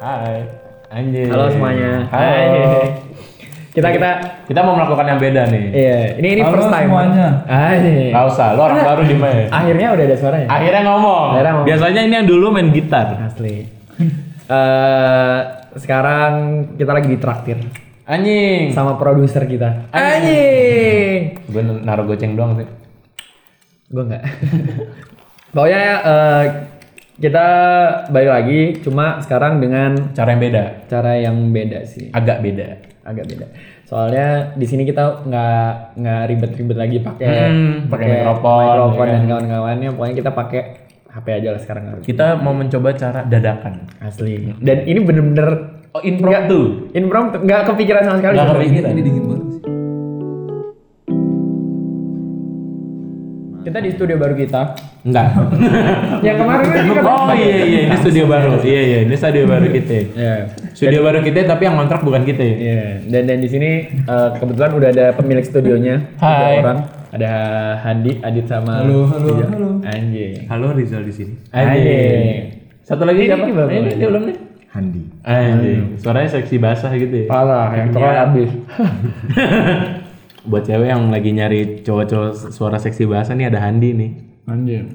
[0.00, 0.48] Hai.
[0.88, 1.28] Anjir.
[1.28, 2.08] Halo semuanya.
[2.08, 2.48] Hai.
[3.70, 4.10] Kita kita
[4.48, 5.64] Kita mau melakukan yang beda nih.
[5.70, 6.88] iya, ini ini Halo first time.
[6.88, 7.28] semuanya.
[7.44, 8.08] Hai.
[8.08, 9.44] Gak usah, lo orang baru di mana?
[9.52, 10.48] Akhirnya udah ada suaranya.
[10.48, 11.26] Akhirnya ngomong.
[11.36, 11.68] Akhirnya ngomong.
[11.68, 13.06] Biasanya ini yang dulu main gitar.
[13.28, 13.68] Asli.
[14.50, 15.38] Eh
[15.78, 16.32] sekarang
[16.74, 17.62] kita lagi ditraktir
[18.02, 18.72] Anjing.
[18.72, 19.86] sama produser kita.
[19.92, 21.44] Anjing.
[21.46, 22.66] Gue naruh goceng doang sih.
[23.92, 24.24] Gue enggak.
[25.54, 26.44] Pokoknya eh,
[27.20, 27.46] kita
[28.08, 30.64] balik lagi cuma sekarang dengan Cara yang beda.
[30.88, 32.08] cara yang beda sih.
[32.10, 32.68] Agak beda.
[33.00, 33.46] Agak beda.
[33.84, 39.24] Soalnya di sini kita nggak nggak ribet-ribet lagi pakai Hmm, pakai mikrofon, mikrofon ya dan
[39.26, 39.88] kawan-kawannya.
[39.92, 40.62] Pokoknya kita pakai
[41.10, 41.82] HP aja lah sekarang.
[42.00, 43.84] Kita mau mencoba cara dadakan.
[44.00, 44.54] Asli.
[44.56, 45.48] Dan ini bener-bener
[45.90, 46.86] Oh, impromptu.
[46.94, 48.34] impromptu, nggak kepikiran sama sekali.
[48.38, 48.90] Nggak kepikiran.
[48.94, 49.49] Ini dingin banget
[53.70, 54.74] Kita di studio baru kita.
[55.06, 55.30] Enggak.
[56.26, 58.50] yang kemarin kan kita oh iya iya, ini studio baru.
[58.66, 59.98] Iya iya, ini studio baru kita.
[60.10, 60.34] Iya.
[60.74, 62.42] Studio baru kita tapi yang kontrak bukan kita.
[62.42, 62.82] Iya.
[63.06, 66.02] Dan dan di sini eh, kebetulan udah ada pemilik studionya.
[66.18, 66.58] Hai.
[66.66, 66.78] orang.
[67.14, 67.30] Ada
[67.86, 69.46] Handi, Adit sama Halo, halo, Iya.
[69.54, 69.68] halo.
[69.86, 70.34] Anjing.
[70.50, 71.34] Halo Rizal di sini.
[71.54, 72.66] Anjing.
[72.82, 73.46] Satu lagi Ini siapa?
[73.46, 73.68] belum.
[73.70, 74.36] Ini, ini belum nih.
[74.74, 75.02] Handi.
[75.22, 75.82] Anjing.
[76.02, 77.26] Suaranya seksi basah gitu ya.
[77.30, 78.50] Parah, yang terlalu habis.
[80.46, 84.10] Buat cewek yang lagi nyari cowok-cowok suara seksi basah nih ada Handi nih.
[84.48, 84.86] Anjing.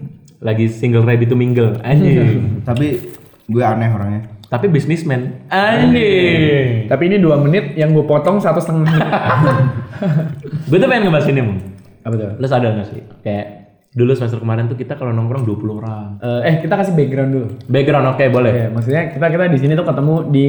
[0.42, 1.78] Lagi single ready to mingle.
[1.86, 2.42] Anjing.
[2.68, 2.98] Tapi
[3.46, 4.22] gue aneh orangnya.
[4.50, 5.46] Tapi bisnismen.
[5.54, 6.90] Anjing.
[6.90, 9.02] Tapi ini dua menit yang gue potong satu setengah menit.
[10.70, 11.60] Gue tuh pengen ngebahas ini, Mung.
[12.04, 12.30] Apa tuh?
[12.38, 13.02] Lo sadar gak sih?
[13.24, 13.48] Kayak
[13.96, 16.08] dulu semester kemarin tuh kita kalau nongkrong 20 orang.
[16.20, 17.48] Eh, eh kita kasih background dulu.
[17.72, 18.52] Background oke boleh.
[18.52, 20.46] Ya, maksudnya kita kita di sini tuh ketemu di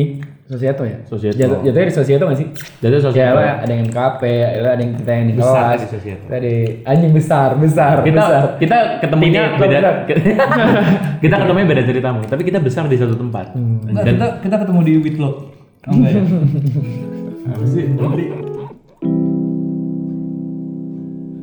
[0.46, 0.98] Sosieto ya.
[1.04, 1.34] Sosieto.
[1.34, 2.48] Jatuh, jatuhnya di Sosieto nggak sih?
[2.78, 3.32] Jadi Ya, sosial.
[3.32, 5.78] lo ada yang kafe, lo ada yang kita yang di Besar kelas.
[5.78, 6.22] di Sosieto.
[6.22, 8.42] Kita di anjing besar, besar, kita besar.
[8.56, 9.94] kita ketemunya Tidak, beda besar.
[11.24, 12.24] kita ketemunya beda cerita Mung.
[12.24, 15.36] tapi kita besar di satu tempat Enggak, dan kita kita ketemu di Whitlock.
[15.82, 16.22] Oh enggak ya?
[17.48, 17.84] apa sih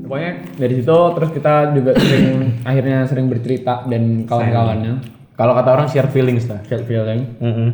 [0.03, 2.25] Pokoknya dari situ terus kita juga sering
[2.69, 4.93] akhirnya sering bercerita dan kawan-kawannya
[5.33, 7.69] kalau kata orang share feelings lah share feeling Mm-mm.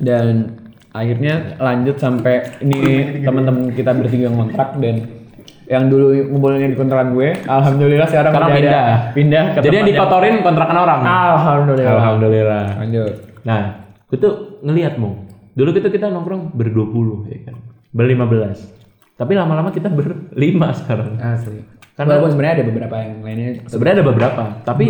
[0.00, 0.58] Dan
[0.94, 2.80] akhirnya lanjut sampai ini
[3.22, 5.24] teman-teman kita bertiga ngontrak dan
[5.64, 8.88] yang dulu ngumpulnya di kontrakan gue, alhamdulillah sekarang udah ada- pindah.
[9.16, 11.00] pindah ke jadi yang dikotorin kontrakan orang?
[11.02, 11.92] Alhamdulillah.
[11.96, 12.64] alhamdulillah.
[12.84, 13.12] Lanjut.
[13.44, 13.60] nah
[14.08, 15.00] gue tuh ngelihat
[15.56, 17.56] dulu kita kita nongkrong berdua puluh ya kan?
[17.96, 18.60] Berlima belas.
[19.14, 21.16] Tapi lama-lama kita berlima sekarang.
[21.22, 21.62] Asli.
[21.94, 23.48] Karena- Walaupun sebenarnya ada beberapa yang lainnya.
[23.70, 24.84] Sebenarnya ada beberapa, tapi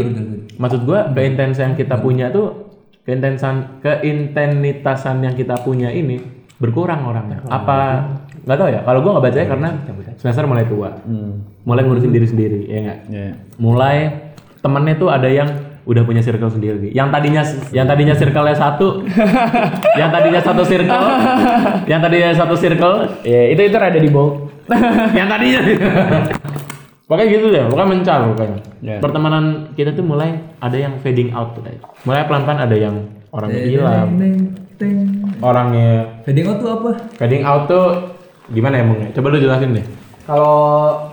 [0.56, 2.63] maksud gua keintensan yang kita punya tuh
[3.04, 6.20] keintensan keintenitasan yang kita punya ini
[6.56, 7.44] berkurang orangnya.
[7.48, 8.08] Apa
[8.44, 8.80] nggak tahu ya?
[8.84, 9.68] Kalau gua nggak bacanya karena
[10.16, 10.90] semester mulai tua,
[11.68, 12.98] mulai ngurusin diri sendiri, ya nggak?
[13.12, 13.30] Ya.
[13.60, 13.96] Mulai
[14.64, 15.48] temennya tuh ada yang
[15.84, 16.88] udah punya circle sendiri.
[16.96, 17.42] Yang tadinya
[17.76, 19.04] yang tadinya circle-nya satu,
[20.00, 21.06] yang tadinya satu circle,
[21.84, 24.48] yang tadinya satu circle, Ya, itu itu rada di bawah.
[25.18, 25.60] yang tadinya
[27.04, 28.58] pokoknya gitu deh pokoknya mencar pokoknya.
[28.80, 28.96] Ya.
[29.00, 29.44] pertemanan
[29.76, 32.96] kita tuh mulai ada yang fading out tuh guys mulai pelan-pelan ada yang
[33.28, 34.08] orangnya hilang
[35.40, 35.92] orangnya
[36.24, 36.90] Fading out tuh apa?
[37.14, 37.86] fading out tuh
[38.50, 39.00] gimana ya Mung?
[39.14, 39.86] coba lu jelasin deh.
[40.24, 40.56] Kalau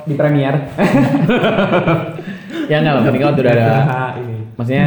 [0.07, 0.56] di Premier.
[2.72, 3.68] Ya enggak lah, penting udah ada.
[4.59, 4.85] Maksudnya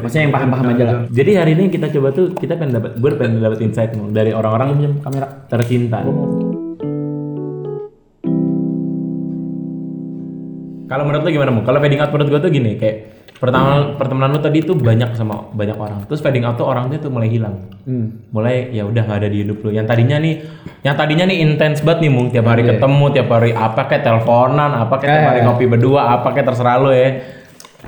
[0.00, 0.94] maksudnya yang paham-paham aja lah.
[1.10, 5.00] jadi hari ini kita coba tuh kita pengen dapat gue pengen dapat insight dari orang-orang
[5.02, 6.06] kamera tercinta
[10.90, 11.62] kalau menurut lu gimana Mung?
[11.62, 12.96] kalau fading out menurut gue tuh gini kayak
[13.32, 17.08] pertama pertemanan lu tadi tuh banyak sama banyak orang terus fading out tuh orangnya tuh
[17.08, 18.28] mulai hilang Hmm.
[18.28, 20.44] mulai ya udah nggak ada di hidup lu yang tadinya nih
[20.82, 24.70] yang tadinya nih intens banget nih mung tiap hari ketemu tiap hari apa kayak teleponan
[24.76, 25.44] apa kayak tiap hari Eh.
[25.46, 27.08] ngopi berdua apa kayak terserah lu ya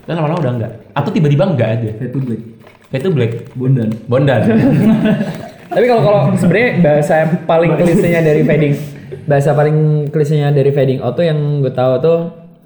[0.02, 2.40] dan lama-lama udah enggak atau tiba-tiba enggak aja to black.
[2.88, 3.88] kayak itu black Bondan.
[4.06, 4.40] bondan
[5.68, 8.74] Tapi kalau kalau sebenarnya bahasa yang paling klisenya dari fading
[9.22, 9.76] bahasa paling
[10.08, 12.18] klisenya dari fading out tuh yang gue tahu tuh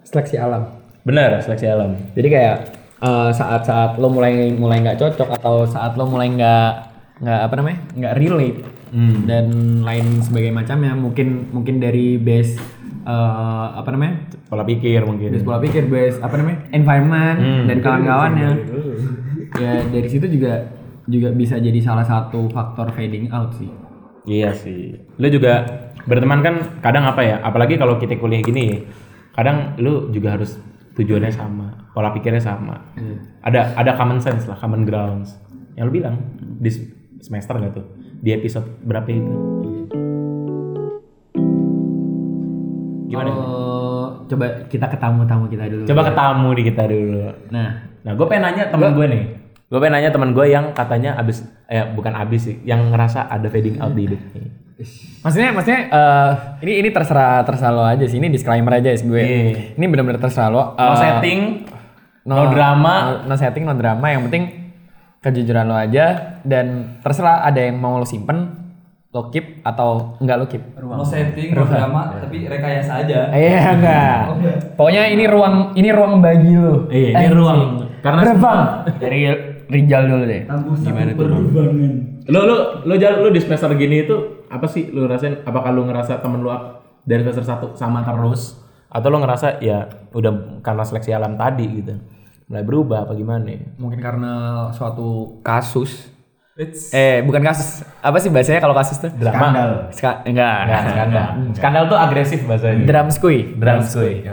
[0.07, 0.63] seleksi alam.
[1.03, 2.57] benar seleksi alam Jadi kayak
[3.03, 6.73] eh, saat-saat lo mulai mulai nggak cocok atau saat lo mulai nggak
[7.17, 8.59] nggak apa namanya nggak relate
[9.25, 9.47] dan
[9.83, 12.57] lain sebagai macamnya mungkin mungkin dari base
[13.05, 14.15] eh, apa namanya
[14.47, 18.51] pola pikir mungkin base pola pikir base apa namanya environment dan kawan-kawannya
[19.63, 20.71] ya dari situ juga
[21.07, 23.71] juga bisa jadi salah satu faktor fading out sih
[24.27, 24.99] Iya sih.
[25.23, 27.39] Lu juga berteman kan kadang apa ya?
[27.47, 28.83] Apalagi kalau kita kuliah gini,
[29.37, 30.57] kadang lu juga harus
[30.97, 32.81] tujuannya sama, pola pikirnya sama.
[33.45, 35.37] Ada ada common sense lah, common grounds.
[35.77, 36.73] Yang lu bilang di
[37.21, 37.87] semester nggak tuh?
[38.25, 39.35] Di episode berapa itu?
[43.07, 43.31] Gimana?
[43.31, 47.31] Kalau coba kita ke tamu-tamu kita dulu Coba ke tamu di kita dulu.
[47.55, 49.25] nah Nah, gue pengen nanya temen gue nih.
[49.67, 53.51] Gue pengen nanya teman gue yang katanya abis, eh bukan abis sih, yang ngerasa ada
[53.51, 54.47] fading out di hidupnya.
[54.77, 56.31] Maksudnya, maksudnya eh,
[56.61, 58.21] ini ini terserah terserah lo aja sih.
[58.21, 59.17] Ini disclaimer aja sih gue.
[59.19, 59.73] Iya.
[59.75, 60.63] Ini benar-benar terserah lo.
[60.71, 61.41] No Eh, setting,
[62.23, 62.95] no, drama.
[63.25, 64.07] no, no setting, no drama.
[64.07, 64.45] Yang penting
[65.19, 66.05] kejujuran lo aja
[66.45, 68.53] dan terserah ada yang mau lo simpen,
[69.11, 70.61] lo keep atau enggak lo keep.
[70.77, 73.33] No setting, no drama, tapi rekayasa aja.
[73.33, 74.19] Iya enggak.
[74.77, 76.85] Pokoknya ini ruang ini ruang bagi lo.
[76.87, 77.61] Iya, ini Eh, ruang.
[78.05, 78.61] Karena Karena bang
[79.01, 79.21] dari
[79.67, 80.43] Rijal dulu deh.
[80.79, 81.27] Gimana tuh?
[82.27, 82.57] Lo lo
[82.87, 85.45] lo jalan lo di semester gini itu apa sih lo rasain?
[85.45, 86.51] Apakah lo ngerasa temen lo
[87.03, 88.57] dari semester satu sama terus?
[88.89, 91.95] Atau lo ngerasa ya udah karena seleksi alam tadi gitu
[92.47, 93.47] mulai berubah apa gimana?
[93.51, 93.59] ya?
[93.77, 94.33] Mungkin karena
[94.71, 96.15] suatu kasus.
[96.89, 97.85] Eh bukan kasus.
[98.01, 99.13] Apa sih bahasanya kalau kasus tuh?
[99.13, 99.37] Drama.
[99.37, 99.71] Skandal.
[99.93, 100.59] Ska- enggak.
[100.65, 101.29] Enggak, skandal.
[101.53, 102.85] Skandal tuh agresif bahasanya.
[102.89, 103.43] Drum squee.
[103.59, 104.25] Drum squee.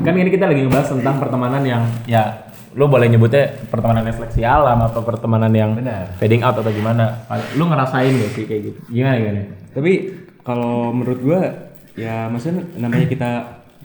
[0.00, 4.78] Kan ini kita lagi ngebahas tentang pertemanan yang ya lo boleh nyebutnya pertemanan seleksi alam
[4.86, 5.74] atau pertemanan yang
[6.16, 7.26] fading out atau gimana.
[7.54, 8.78] Lu ngerasain gak sih kayak gitu?
[8.88, 9.40] Gimana gimana?
[9.74, 9.92] Tapi
[10.40, 11.40] kalau menurut gua
[11.98, 13.30] ya maksudnya namanya kita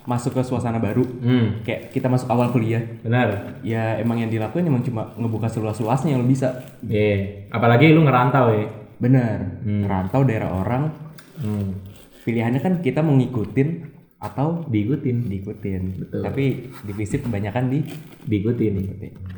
[0.05, 3.57] masuk ke suasana baru, Hmm, kayak kita masuk awal kuliah, benar.
[3.65, 6.61] ya emang yang dilakuin emang cuma ngebuka seluas-luasnya yang lo bisa.
[6.85, 7.49] Iya.
[7.49, 8.69] Apalagi lu ngerantau ya.
[9.01, 9.65] Benar.
[9.65, 10.93] Rantau daerah orang,
[11.41, 11.81] Hmm.
[12.21, 13.94] pilihannya kan kita mau ngikutin
[14.25, 15.83] atau Diikutin, diikutin.
[15.99, 16.21] Betul.
[16.21, 16.45] Tapi
[16.81, 17.79] divisi kebanyakan di
[18.23, 18.73] diikutin.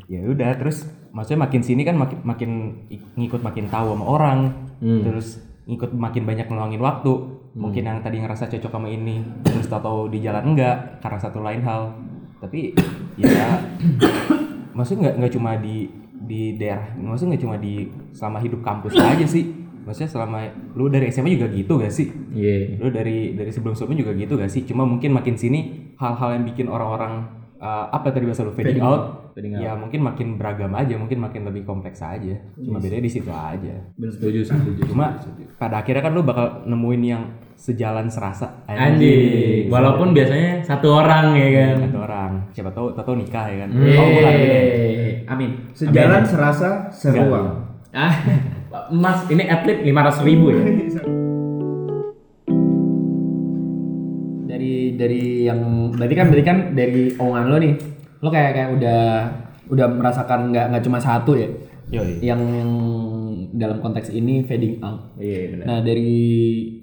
[0.06, 2.50] ya udah terus maksudnya makin sini kan makin makin
[2.88, 4.38] ik- ngikut makin tahu sama orang.
[4.80, 5.28] Terus
[5.64, 7.12] ngikut makin banyak ngeluangin waktu.
[7.52, 11.60] Mungkin yang tadi ngerasa cocok sama ini terus tahu di jalan enggak karena satu lain
[11.60, 11.92] hal.
[12.38, 12.70] Tapi
[13.16, 13.58] ya
[14.76, 15.76] maksudnya nggak nggak cuma di
[16.18, 17.74] di daerah maksudnya nggak cuma di
[18.12, 22.76] selama hidup kampus aja sih maksudnya selama lu dari SMA juga gitu gak sih Iya.
[22.76, 25.60] lu dari dari sebelum sebelumnya juga gitu gak sih cuma mungkin makin sini
[25.96, 27.24] hal-hal yang bikin orang-orang
[27.56, 29.60] uh, apa tadi bahasa lu fading, out, Fading out.
[29.60, 33.74] ya mungkin makin beragam aja mungkin makin lebih kompleks aja cuma bedanya di situ aja
[33.94, 34.80] Benar setuju, setuju.
[34.86, 35.16] cuma
[35.56, 37.22] pada akhirnya kan lu bakal nemuin yang
[37.54, 39.66] sejalan serasa Anjing.
[39.66, 41.74] Walaupun biasanya satu orang ya kan.
[41.82, 43.90] satu orang siapa tahu tahu nikah ya kan Hmm.
[43.90, 44.34] oh bukan
[45.28, 45.50] Amin.
[45.72, 47.46] Sejalan serasa seruang.
[47.90, 48.14] Ah,
[48.88, 50.60] Mas, ini atlet 500 ribu ya?
[54.48, 55.60] Dari dari yang
[55.92, 57.74] berarti kan berarti kan dari omongan lo nih,
[58.18, 59.00] lo kayak kayak udah
[59.68, 61.48] udah merasakan nggak nggak cuma satu ya,
[61.92, 62.24] Yoi.
[62.24, 62.72] yang yang
[63.52, 65.12] dalam konteks ini fading out.
[65.20, 65.64] Iya, benar.
[65.68, 66.10] Nah dari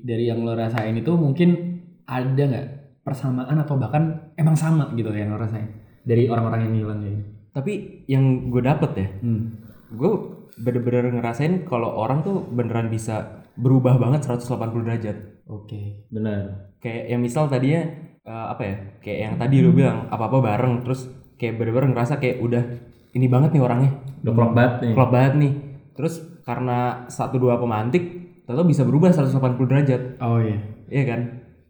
[0.06, 2.68] dari yang lo rasain itu mungkin ada nggak
[3.02, 5.66] persamaan atau bahkan emang sama gitu yang lo rasain
[6.06, 7.30] dari orang-orang yang hilang kayak gitu.
[7.56, 7.74] tapi
[8.06, 9.42] yang gue dapet ya Hmm.
[9.90, 10.12] gue
[10.58, 14.48] bener-bener ngerasain kalau orang tuh beneran bisa berubah banget 180
[14.82, 16.08] derajat Oke.
[16.08, 16.74] Benar.
[16.78, 17.82] kayak yang misal tadinya
[18.22, 22.40] eh, apa ya kayak yang tadi lu bilang apa-apa bareng terus kayak bener-bener ngerasa kayak
[22.40, 22.64] udah
[23.12, 23.92] ini banget nih orangnya
[24.22, 24.94] Udah klop banget nih.
[24.94, 25.54] klop banget nih
[25.92, 26.78] terus karena
[27.08, 28.04] satu dua pemantik
[28.44, 30.60] tahu bisa berubah 180 derajat Oh iya.
[30.88, 31.20] iya kan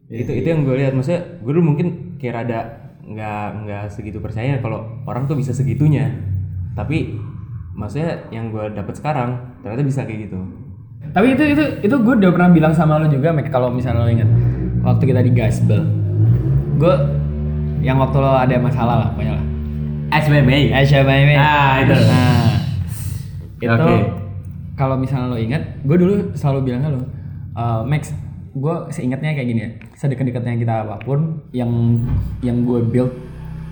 [0.06, 1.86] itu itu yang gue lihat maksudnya gue dulu mungkin
[2.16, 2.60] kayak rada
[3.02, 6.10] nggak nggak segitu percaya kalau orang tuh bisa segitunya
[6.72, 7.14] tapi
[7.76, 10.40] maksudnya yang gue dapet sekarang ternyata bisa kayak gitu
[11.12, 14.10] Tapi itu itu itu gue udah pernah bilang sama lo juga, Mek, kalau misalnya lo
[14.10, 14.26] inget
[14.82, 15.86] waktu kita di Gasbel,
[16.76, 16.94] gue
[17.80, 19.44] yang waktu lo ada masalah lah, pokoknya lah.
[20.18, 20.50] SBB.
[20.50, 21.34] Ini?
[21.38, 21.94] Ah, itu.
[21.94, 22.52] Nah,
[23.62, 23.96] itu Oke.
[24.74, 27.00] kalau misalnya lo ingat, gue dulu selalu bilang ke lo,
[27.54, 28.10] "Eh, Max,
[28.52, 31.70] gue seingatnya kayak gini ya, sedekat-dekatnya kita apa pun, yang
[32.42, 33.14] yang gue build,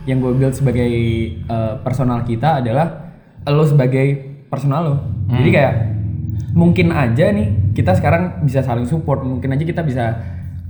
[0.07, 0.88] yang gue build sebagai
[1.35, 3.04] eh, personal kita adalah
[3.47, 4.07] lo sebagai
[4.47, 4.97] personal lo.
[5.27, 5.75] Jadi kayak
[6.53, 10.05] mungkin aja nih kita sekarang bisa saling support, mungkin aja kita bisa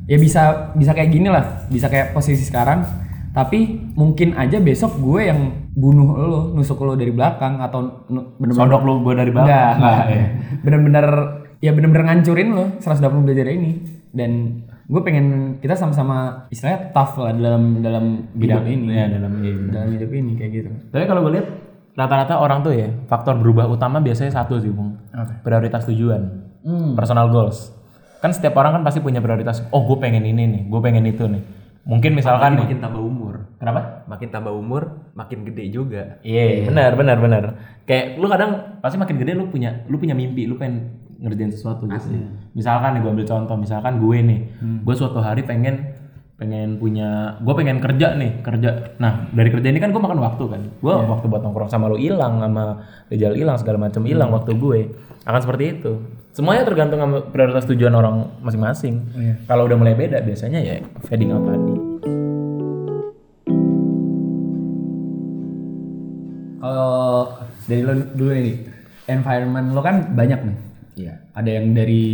[0.05, 2.83] ya bisa bisa kayak gini lah, bisa kayak posisi sekarang
[3.31, 8.07] tapi mungkin aja besok gue yang bunuh lo nusuk lo dari belakang atau
[8.39, 9.51] bener-bener Sodok lu gue dari belakang.
[9.51, 10.05] enggak, enggak.
[10.07, 10.25] ya.
[10.63, 11.07] bener-bener
[11.59, 13.73] ya bener-bener ngancurin lo 180 belajar ini
[14.15, 15.27] dan gue pengen
[15.59, 18.05] kita sama-sama istilahnya tough lah dalam dalam
[18.39, 19.67] bidang ini Ya, dalam ini.
[19.67, 21.49] dalam hidup ini kayak gitu Tapi kalau gue lihat
[21.95, 24.99] rata-rata orang tuh ya faktor berubah utama biasanya satu sih bung.
[25.47, 26.23] Prioritas tujuan.
[26.99, 27.71] Personal goals.
[28.19, 29.63] Kan setiap orang kan pasti punya prioritas.
[29.71, 31.43] Oh gue pengen ini nih, gue pengen itu nih.
[31.85, 32.65] Mungkin misalkan nih.
[32.65, 34.09] makin tambah umur Kenapa?
[34.09, 37.45] makin tambah umur makin gede juga Iya, benar, benar, benar.
[37.85, 41.85] Kayak lu kadang pasti makin gede lu punya lu punya mimpi, lu pengen ngerjain sesuatu
[41.85, 42.17] gitu.
[42.57, 44.41] Misalkan nih gue ambil contoh, misalkan gue nih,
[44.81, 45.93] gue suatu hari pengen
[46.35, 48.99] pengen punya, gue pengen kerja nih, kerja.
[48.99, 51.99] Nah dari kerja ini kan gue makan waktu kan, gue waktu buat nongkrong sama lu
[51.99, 54.81] hilang, sama Rijal hilang, segala macam hilang waktu gue.
[55.25, 55.93] Akan seperti itu.
[56.35, 59.07] Semuanya tergantung sama prioritas tujuan orang masing-masing.
[59.47, 61.95] Kalau udah mulai beda, biasanya ya fading out tadi.
[66.65, 67.29] kalau
[67.69, 68.57] dari lo dulu nih
[69.13, 70.57] environment lo kan banyak nih
[70.95, 71.15] Iya.
[71.35, 72.07] ada yang dari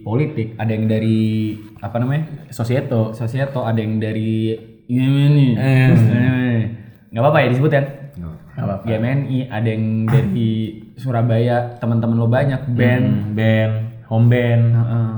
[0.00, 3.14] politik ada yang dari apa namanya Sosieto.
[3.14, 3.62] sosieto.
[3.62, 4.50] Ada yang dari
[4.84, 5.54] ini
[7.08, 7.86] nggak apa-apa ya disebut kan
[8.54, 8.84] Nggak apa-apa.
[8.86, 10.50] GMNI ada yang dari
[10.94, 13.72] Surabaya teman-teman lo banyak band Hmm, band,
[14.06, 15.10] home band, Heeh.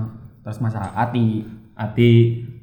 [0.42, 1.44] terus masa Ati.
[1.74, 2.12] Ati.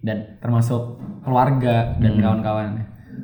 [0.02, 2.76] dan termasuk keluarga dan kawan-kawan.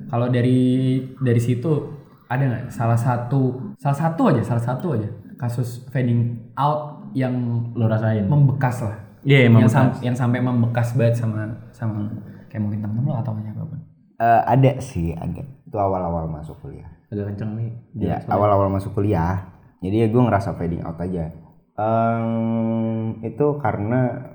[0.08, 1.92] Kalau dari dari situ
[2.26, 2.72] ada nggak?
[2.72, 5.10] Salah satu salah satu aja salah satu aja
[5.40, 7.34] kasus fading out yang
[7.74, 8.28] Lo rasain.
[8.28, 9.74] membekas lah Iya, yang, membekas.
[9.74, 12.12] sam- yang sampai membekas banget sama sama
[12.46, 13.80] kayak mungkin temen-temen lo atau siapa pun
[14.20, 15.40] Eh, ada sih, ada.
[15.64, 16.92] Itu awal-awal masuk kuliah.
[17.08, 17.72] Agak kenceng nih.
[17.96, 19.48] Ya, awal-awal masuk kuliah.
[19.80, 21.32] Jadi ya gue ngerasa fading out aja.
[21.74, 22.24] Em,
[23.22, 24.28] itu karena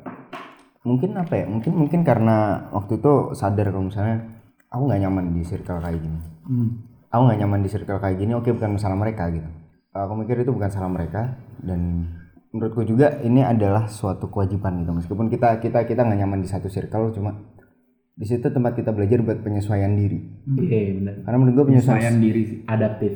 [0.81, 1.45] mungkin apa ya?
[1.45, 2.37] Mungkin mungkin karena
[2.71, 4.25] waktu itu sadar kalau misalnya
[4.69, 6.19] aku nggak nyaman di circle kayak gini.
[7.09, 8.33] Aku nggak nyaman di circle kayak gini.
[8.33, 9.49] Oke, bukan masalah mereka gitu.
[9.95, 12.11] Aku mikir itu bukan salah mereka dan
[12.51, 14.91] menurutku juga ini adalah suatu kewajiban gitu.
[14.91, 17.39] Meskipun kita kita kita nggak nyaman di satu circle, cuma
[18.15, 20.19] di situ tempat kita belajar buat penyesuaian diri.
[20.51, 21.15] Iya, benar.
[21.23, 23.15] Karena menurut gue penyesuaian diri sih Adaptif.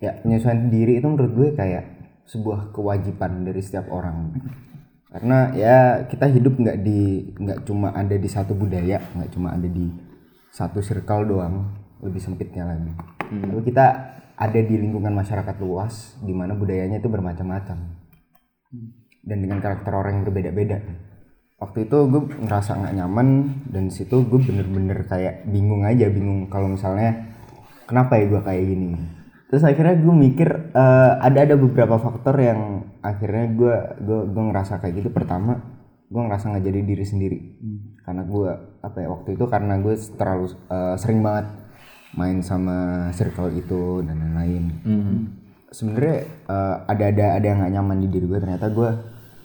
[0.00, 1.84] ya penyesuaian diri itu menurut gue kayak
[2.24, 4.32] sebuah kewajiban dari setiap orang
[5.10, 9.66] karena ya kita hidup nggak di nggak cuma ada di satu budaya nggak cuma ada
[9.66, 9.90] di
[10.54, 12.94] satu circle doang lebih sempitnya lagi
[13.28, 13.86] tapi kita
[14.40, 17.76] ada di lingkungan masyarakat luas di mana budayanya itu bermacam-macam.
[19.20, 20.80] Dan dengan karakter orang yang berbeda-beda.
[21.60, 23.28] Waktu itu gue ngerasa nggak nyaman
[23.68, 27.36] dan situ gue bener-bener kayak bingung aja bingung kalau misalnya
[27.84, 28.96] kenapa ya gue kayak gini?
[29.52, 33.76] Terus akhirnya gue mikir eh, ada ada beberapa faktor yang akhirnya gue
[34.08, 35.08] gue gue ngerasa kayak gitu.
[35.12, 35.60] Pertama
[36.08, 37.38] gue ngerasa nggak jadi diri sendiri.
[38.08, 41.60] Karena gue apa ya waktu itu karena gue terlalu eh, sering banget
[42.10, 42.76] main sama
[43.10, 44.64] circle itu dan lain-lain.
[45.70, 48.90] Sebenarnya eh, ada ada ada yang nggak nyaman di diri gue ternyata gue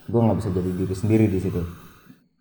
[0.06, 1.62] gue nggak bisa jadi diri sendiri di situ.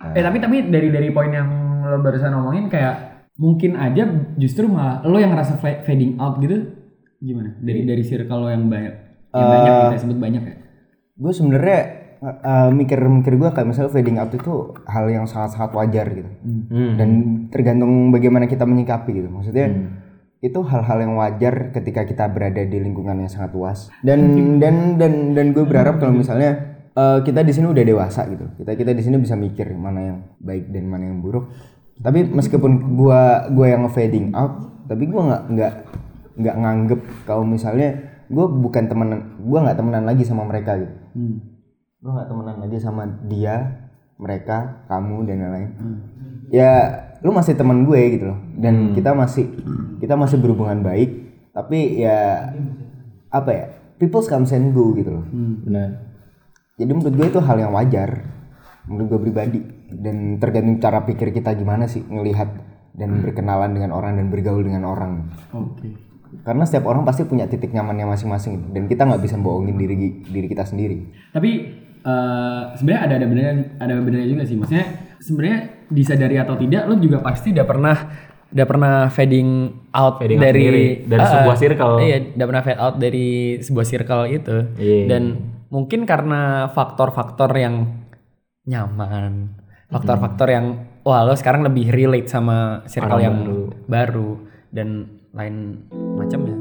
[0.00, 1.49] Eh tapi tapi dari dari poin yang
[1.85, 4.04] lo barusan ngomongin kayak mungkin aja
[4.37, 6.73] justru malah lo yang ngerasa fa- fading out gitu?
[7.21, 7.57] Gimana?
[7.61, 8.95] Dari dari circle lo yang banyak
[9.33, 10.54] yang banyak kita sebut banyak ya?
[11.14, 11.81] gue sebenarnya
[12.21, 14.52] eh, mikir-mikir gue kayak misalnya fading out itu
[14.85, 16.31] hal yang sangat-sangat wajar gitu.
[16.97, 17.11] Dan
[17.49, 19.28] tergantung bagaimana kita menyikapi gitu.
[19.28, 19.66] Maksudnya
[20.44, 23.88] itu hal-hal yang wajar ketika kita berada di lingkungan yang sangat luas.
[24.04, 28.44] Dan dan dan dan gue berharap kalau misalnya eh, kita di sini udah dewasa gitu.
[28.60, 31.48] Kita kita di sini bisa mikir mana yang baik dan mana yang buruk.
[31.96, 33.20] Tapi meskipun gue
[33.56, 35.74] gue yang fading out tapi gue nggak nggak
[36.36, 40.92] nggak nganggep kalau misalnya gue bukan temenan gue nggak temenan lagi sama mereka gitu.
[42.04, 43.80] Gue nggak temenan lagi sama dia
[44.20, 45.70] mereka kamu dan lain-lain.
[46.52, 46.72] Ya
[47.25, 48.38] lu masih teman gue gitu loh.
[48.54, 49.49] Dan kita masih
[49.99, 51.25] kita masih berhubungan baik
[51.57, 52.50] tapi ya
[53.33, 53.64] apa ya
[53.97, 55.25] people comes and go gitu loh.
[55.64, 56.12] Benar.
[56.75, 58.28] jadi menurut gue itu hal yang wajar
[58.87, 59.61] menurut gue pribadi.
[59.95, 62.50] Dan tergantung cara pikir kita gimana sih ngelihat
[62.95, 65.31] dan berkenalan dengan orang dan bergaul dengan orang.
[65.54, 65.95] Oke.
[66.43, 69.95] Karena setiap orang pasti punya titik nyamannya masing-masing dan kita nggak bisa bohongin diri
[70.26, 71.31] diri kita sendiri.
[71.31, 71.50] Tapi
[72.02, 74.57] eh, sebenarnya ada ada benernya ada benernya juga sih.
[74.59, 74.87] Maksudnya
[75.23, 77.96] sebenarnya disadari atau tidak lo juga pasti udah pernah
[78.48, 79.50] udah pernah fading
[79.90, 81.94] out Fading out dari sendiri, dari Ah, sebuah circle.
[81.98, 83.26] iya udah pernah fade out dari
[83.58, 85.02] sebuah circle itu Iya.
[85.08, 85.22] dan
[85.68, 88.04] mungkin karena faktor-faktor yang
[88.64, 90.66] nyaman faktor-faktor yang
[91.02, 93.60] wah lo sekarang lebih relate sama circle Orang yang baru.
[93.84, 94.30] baru
[94.70, 94.88] dan
[95.30, 95.56] lain
[96.14, 96.56] macamnya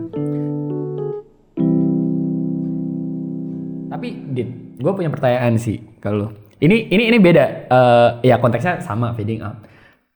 [3.88, 6.34] tapi dit gue punya pertanyaan sih kalau
[6.64, 7.46] ini ini ini beda.
[7.68, 9.60] Eh, ya konteksnya sama fading out.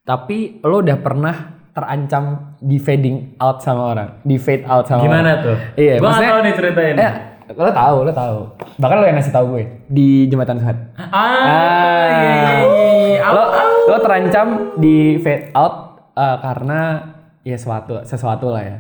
[0.01, 1.35] Tapi lo udah pernah
[1.69, 2.23] terancam
[2.57, 4.09] di fading out sama orang?
[4.21, 5.43] Di fade out sama Gimana orang.
[5.43, 5.57] tuh?
[5.75, 6.95] iya Gua nggak maksudnya- tahu nih ceritain.
[6.97, 7.13] eh,
[7.53, 8.39] lo tahu lo tahu.
[8.77, 12.53] Bahkan lo yang ngasih tahu gue di jembatan Suhat Ah, iya, iya,
[13.13, 13.27] iya.
[13.27, 13.43] lo
[13.85, 15.75] lo terancam di fade out
[16.13, 16.79] eh, karena
[17.41, 18.77] ya sesuatu sesuatu lah ya.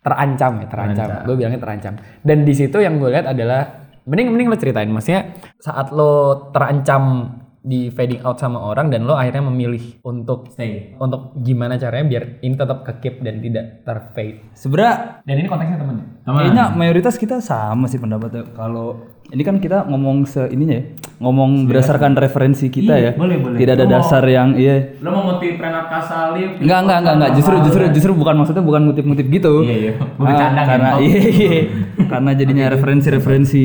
[0.00, 1.94] Terancam ya terancam, gue bilangnya terancam.
[2.18, 7.30] Dan di situ yang gue lihat adalah mending mending lo ceritain maksudnya saat lo terancam
[7.62, 10.98] di fading out sama orang dan lo akhirnya memilih untuk Stay.
[10.98, 15.78] untuk gimana caranya biar ini tetap ke keep dan tidak terfade Sebenarnya dan ini konteksnya
[15.78, 18.46] temen ya kayaknya mayoritas kita sama sih pendapatnya.
[18.54, 20.84] Kalau ini kan kita ngomong se ininya ya,
[21.18, 23.10] ngomong berdasarkan referensi kita ya.
[23.16, 23.58] boleh, boleh.
[23.58, 24.98] Tidak ada dasar yang iya.
[25.00, 26.60] Lo mau ngutip Renat Kasali?
[26.60, 27.30] Enggak, enggak, enggak, enggak.
[27.40, 29.52] Justru justru justru bukan maksudnya bukan ngutip-ngutip gitu.
[29.64, 29.92] Iya, iya.
[29.98, 31.58] Ah, bercanda, karena iya, iya.
[32.06, 33.62] karena jadinya referensi-referensi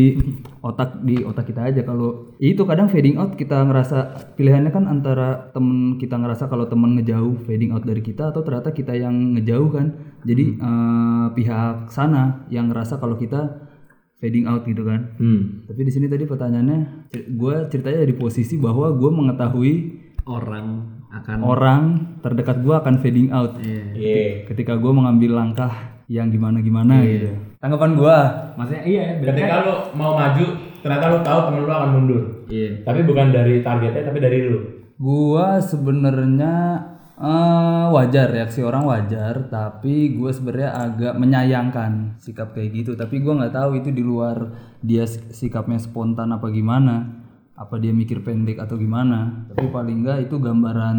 [0.61, 3.97] otak di otak kita aja kalau itu kadang fading out kita ngerasa
[4.33, 8.73] pilihannya kan antara temen kita ngerasa kalau temen ngejauh fading out dari kita atau ternyata
[8.73, 9.87] kita yang ngejauh kan
[10.25, 13.67] jadi eh, pihak sana yang ngerasa kalau kita
[14.17, 15.13] fading out gitu kan.
[15.21, 15.63] Hmm.
[15.69, 19.73] Tapi di sini tadi pertanyaannya, gue ceritanya di posisi bahwa gue mengetahui
[20.27, 21.83] orang akan orang
[22.19, 23.61] terdekat gue akan fading out.
[23.61, 24.43] Iya.
[24.49, 27.29] Ketika gue mengambil langkah yang gimana-gimana gitu.
[27.57, 28.17] Tanggapan gue,
[28.55, 30.45] maksudnya iya berarti Ketika lu mau maju,
[30.79, 32.23] ternyata lu tahu temen lu akan mundur.
[32.47, 34.59] iya Tapi bukan dari targetnya, tapi dari lu.
[34.97, 36.55] gue sebenarnya
[37.17, 42.91] eh, wajar reaksi orang wajar, tapi gue sebenarnya agak menyayangkan sikap kayak gitu.
[42.93, 47.91] Tapi gue nggak tahu itu di luar dia sik- sikapnya spontan apa gimana, apa dia
[47.91, 49.49] mikir pendek atau gimana.
[49.49, 50.97] Tapi paling nggak itu gambaran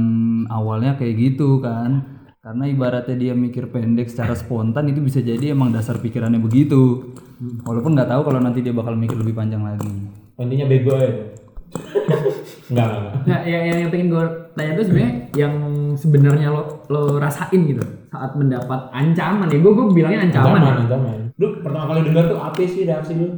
[0.49, 2.18] awalnya kayak gitu kan.
[2.39, 7.11] Karena ibaratnya dia mikir pendek secara spontan itu bisa jadi emang dasar pikirannya begitu.
[7.67, 9.91] Walaupun nggak tahu kalau nanti dia bakal mikir lebih panjang lagi.
[10.39, 10.95] Intinya bego
[12.69, 12.89] enggak, enggak.
[13.29, 14.25] Nah, yang, yang, yang pengen gue
[14.57, 15.55] tanya tuh sebenarnya yang
[15.99, 20.83] sebenarnya lo lo rasain gitu saat mendapat ancaman ya gue gue bilangnya ancaman, Ancaman, ya.
[20.87, 21.19] ancaman.
[21.37, 23.29] Lu pertama kali dengar tuh apa sih reaksi lu?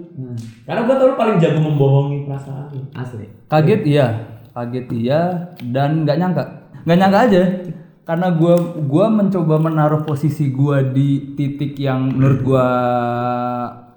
[0.64, 4.06] Karena gua tau lu paling jago membohongi perasaan asli kaget iya
[4.54, 5.20] kaget iya
[5.72, 6.44] dan nggak nyangka
[6.86, 7.42] nggak nyangka aja
[8.10, 8.58] karena gua
[8.90, 12.66] gua mencoba menaruh posisi gua di titik yang menurut gua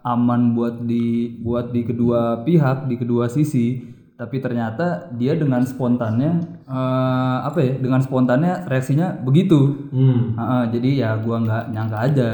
[0.05, 3.89] aman buat di buat di kedua pihak di kedua sisi.
[4.13, 9.89] Tapi ternyata dia dengan spontannya eh, apa ya dengan spontannya reaksinya begitu.
[9.89, 10.37] Hmm.
[10.37, 12.29] Heeh, jadi ya gua nggak nyangka aja.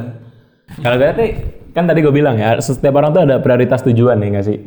[0.83, 1.25] Kalau berarti
[1.71, 4.57] kan tadi gue bilang ya, setiap orang tuh ada prioritas tujuan nih nggak sih?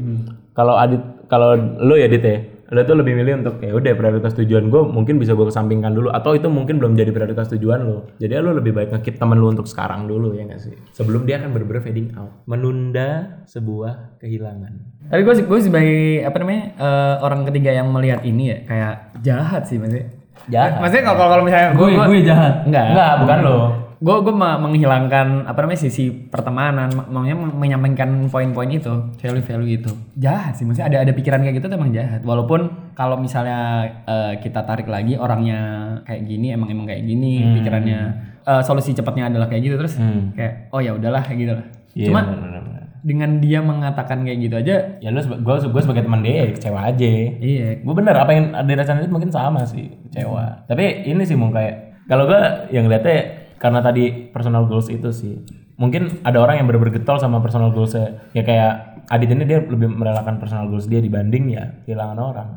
[0.51, 0.99] Kalau Adit,
[1.31, 4.81] kalau lu ya Dit ya, lu tuh lebih milih untuk ya udah prioritas tujuan gue
[4.89, 8.09] mungkin bisa gue kesampingkan dulu atau itu mungkin belum jadi prioritas tujuan lu.
[8.17, 10.73] Jadi lu lebih baik ngekip temen lu untuk sekarang dulu ya nggak sih?
[10.91, 14.73] Sebelum dia akan bener-bener fading out, menunda sebuah kehilangan.
[15.05, 19.63] tapi gue gue sebagai apa namanya eh, orang ketiga yang melihat ini ya kayak jahat
[19.69, 20.09] sih maksudnya
[20.49, 20.81] Jahat.
[20.81, 23.57] maksudnya kalau kalau misalnya gue gue jahat enggak Enggak, bukan lo.
[24.03, 28.91] Gue gue menghilangkan apa namanya sisi pertemanan maunya men- menyampaikan poin-poin itu.
[29.15, 29.93] Value value itu.
[30.19, 32.21] Jahat sih maksudnya ada ada pikiran kayak gitu tuh emang jahat.
[32.21, 33.61] Walaupun kalau misalnya
[34.03, 35.61] eh, kita tarik lagi orangnya
[36.03, 38.01] kayak gini emang emang kayak gini pikirannya
[38.43, 39.95] eh, solusi cepatnya adalah kayak gitu terus
[40.35, 41.67] kayak oh ya udahlah kayak gitu lah.
[41.93, 42.83] Iya, cuma bener-bener.
[43.05, 46.81] dengan dia mengatakan kayak gitu aja Ya lu gue gue sebagai teman dia ya kecewa
[46.91, 47.07] aja.
[47.39, 47.79] iya.
[47.79, 50.67] Gue bener apa yang dirasain itu mungkin sama sih kecewa.
[50.67, 51.75] Tapi ini sih mungkin kayak
[52.11, 52.41] kalau gue
[52.75, 55.39] yang lihatnya karena tadi personal goals itu sih.
[55.79, 58.27] Mungkin ada orang yang bener-bener getol sama personal goalsnya.
[58.35, 62.49] Ya kayak Adit ini dia lebih merelakan personal goals dia dibanding ya kehilangan orang.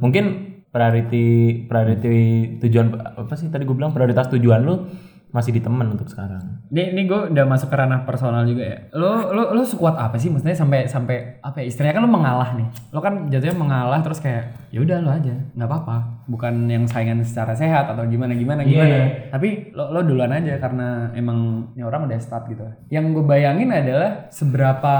[0.00, 0.24] Mungkin
[0.72, 1.24] priority
[1.68, 2.16] priority
[2.64, 3.92] tujuan apa sih tadi gue bilang?
[3.92, 4.88] Prioritas tujuan lu
[5.36, 6.40] masih di temen untuk sekarang
[6.72, 8.78] Ini, ini gue udah masuk ke ranah personal juga ya.
[8.96, 10.32] Lo lo lo sekuat apa sih?
[10.32, 11.70] Maksudnya sampai sampai apa ya?
[11.70, 12.68] Istilahnya kan lo mengalah nih.
[12.90, 16.26] Lo kan jatuhnya mengalah terus kayak ya udah lo aja, nggak apa-apa.
[16.26, 19.30] Bukan yang saingan secara sehat atau gimana gimana gimana.
[19.30, 22.66] Tapi lo lo duluan aja karena emang ini orang udah start gitu.
[22.90, 24.96] Yang gue bayangin adalah seberapa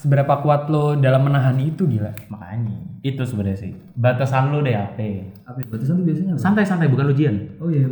[0.00, 2.10] seberapa kuat lo dalam menahan itu gila.
[2.32, 6.40] makanya itu sebenarnya sih batasan lu deh apa apa batasan tuh biasanya apa?
[6.40, 7.84] santai-santai bukan ujian oh iya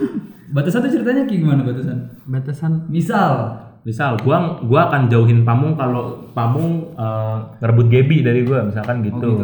[0.54, 6.30] batasan tuh ceritanya kayak gimana batasan Batasan misal Misal gua gua akan jauhin Pamung kalau
[6.30, 9.34] Pamung eh, ngerebut Gebi dari gua misalkan gitu.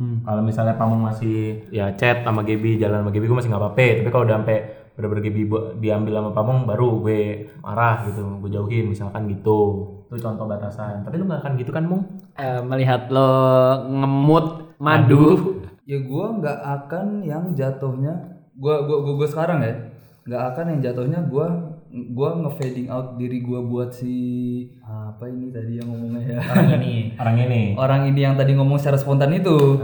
[0.00, 0.24] Hmm.
[0.24, 3.88] Kalau misalnya Pamung masih ya chat sama Gebi, jalan sama Gebi gua masih nggak apa-apa.
[4.00, 4.58] Tapi kalau udah sampai
[4.96, 7.20] bener-bener Gebi bu- diambil sama Pamung baru gue
[7.64, 9.60] marah gitu, gue jauhin misalkan gitu.
[10.12, 11.00] Itu contoh batasan.
[11.00, 12.04] Tapi lu nggak akan gitu kan, Mung?
[12.34, 13.32] eh, melihat lo
[13.88, 15.24] ngemut madu.
[15.82, 18.12] ya gua nggak akan yang jatuhnya
[18.54, 19.74] gua gua gua, gua sekarang ya
[20.22, 21.46] nggak akan yang jatuhnya gua
[22.14, 24.14] gua nge-fading out diri gua buat si
[24.80, 27.62] apa ini tadi yang ngomongnya ya Orang ini, orang ini.
[27.74, 29.82] orang ini yang tadi ngomong secara spontan itu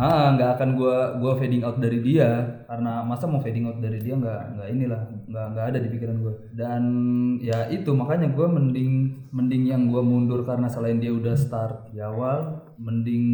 [0.00, 2.64] ah nggak akan gua gua fading out dari dia.
[2.64, 6.16] Karena masa mau fading out dari dia nggak nggak inilah nggak nggak ada di pikiran
[6.24, 6.34] gua.
[6.56, 6.82] Dan
[7.44, 12.00] ya itu makanya gua mending mending yang gua mundur karena selain dia udah start di
[12.00, 13.24] awal mending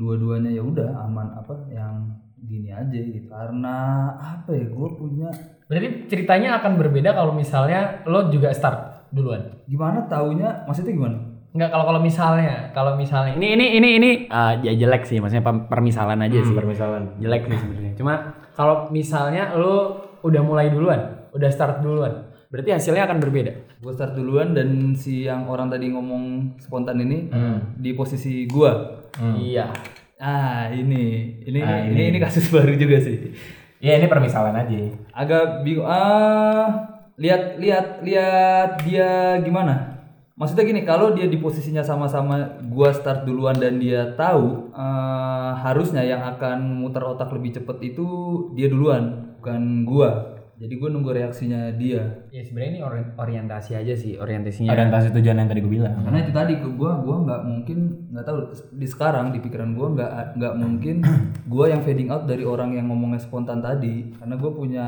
[0.00, 3.28] dua-duanya ya udah aman apa yang gini aja gitu.
[3.28, 5.28] Karena apa ya gua punya
[5.66, 9.62] Berarti ceritanya akan berbeda kalau misalnya lo juga start duluan.
[9.66, 11.18] gimana taunya maksudnya gimana
[11.56, 15.40] Enggak kalau kalau misalnya, kalau misalnya ini ini ini ini ah, ya jelek sih, maksudnya
[15.66, 16.52] permisalan aja sih.
[16.52, 17.16] Permisalan.
[17.16, 17.92] Jelek sih sebenarnya.
[17.96, 18.14] Cuma
[18.52, 22.12] kalau misalnya lo udah mulai duluan, udah start duluan,
[22.46, 23.52] berarti hasilnya akan berbeda.
[23.76, 27.28] gue start duluan dan si yang orang tadi ngomong spontan ini
[27.74, 29.68] di posisi gua Iya.
[30.16, 32.08] ah ini ini Ah, ini.
[32.10, 33.30] ini kasus baru juga sih
[33.78, 34.74] Ya ini permisalan aja.
[35.12, 39.95] agak bingung ah lihat lihat lihat dia gimana
[40.36, 42.36] maksudnya gini kalau dia di posisinya sama-sama
[42.68, 48.06] gua start duluan dan dia tahu eh, harusnya yang akan muter otak lebih cepet itu
[48.52, 53.92] dia duluan bukan gua jadi gue nunggu reaksinya dia Ya sebenarnya ini ori- orientasi aja
[53.92, 54.72] sih, orientasinya.
[54.72, 56.00] Orientasi tujuan yang tadi gue bilang.
[56.00, 58.36] karena itu tadi ke gue gue nggak mungkin nggak tahu
[58.72, 60.96] di sekarang di pikiran gue nggak nggak mungkin
[61.52, 64.86] gue yang fading out dari orang yang ngomongnya spontan tadi karena gue punya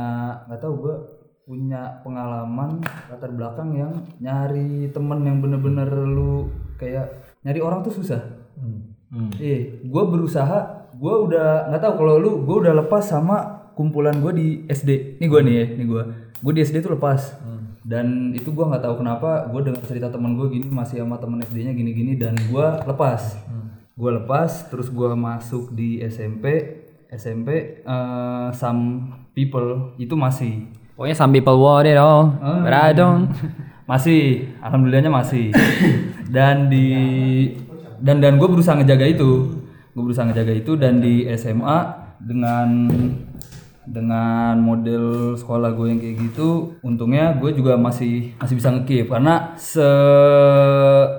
[0.48, 0.94] nggak tahu gue
[1.48, 8.20] punya pengalaman latar belakang yang nyari temen yang bener-bener lu kayak nyari orang tuh susah.
[9.40, 14.32] Eh gue berusaha gue udah nggak tahu kalau lu gue udah lepas sama kumpulan gue
[14.36, 16.02] di SD ini gue nih ya ini gue
[16.44, 17.40] gue di SD tuh lepas.
[17.88, 21.40] Dan itu gue nggak tahu kenapa gue dengar cerita teman gue gini masih sama teman
[21.40, 23.40] SD-nya gini-gini dan gue lepas.
[23.96, 26.76] Gue lepas terus gue masuk di SMP
[27.08, 33.30] SMP eh, some people itu masih Pokoknya some people want it all, but I don't.
[33.86, 34.50] masih.
[34.58, 35.54] Alhamdulillahnya masih.
[36.26, 36.90] Dan di
[38.02, 39.62] dan dan gue berusaha ngejaga itu.
[39.94, 41.78] Gue berusaha ngejaga itu dan di SMA
[42.18, 42.90] dengan
[43.86, 49.56] dengan model sekolah gue yang kayak gitu untungnya gue juga masih masih bisa ngekip karena
[49.56, 49.88] se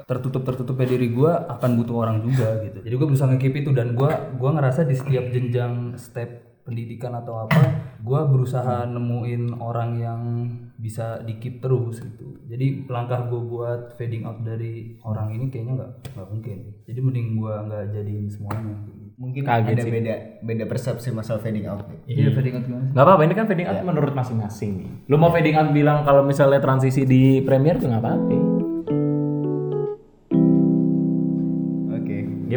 [0.05, 2.83] tertutup tertutupnya diri gue akan butuh orang juga gitu.
[2.83, 7.49] Jadi gue berusaha ngekip itu dan gue gua ngerasa di setiap jenjang step pendidikan atau
[7.49, 7.57] apa
[7.97, 10.21] gue berusaha nemuin orang yang
[10.77, 12.39] bisa dikip terus gitu.
[12.45, 16.57] Jadi langkah gue buat fading out dari orang ini kayaknya nggak nggak mungkin.
[16.85, 18.77] Jadi mending gue nggak jadiin semuanya.
[19.19, 21.83] Mungkin ada beda beda persepsi masalah fading out.
[22.07, 22.87] iya fading out gimana?
[22.95, 24.89] Gak apa-apa, ini kan fading out menurut masing-masing nih.
[25.11, 28.58] Lu mau fading out bilang kalau misalnya transisi di Premiere tuh nggak apa-apa.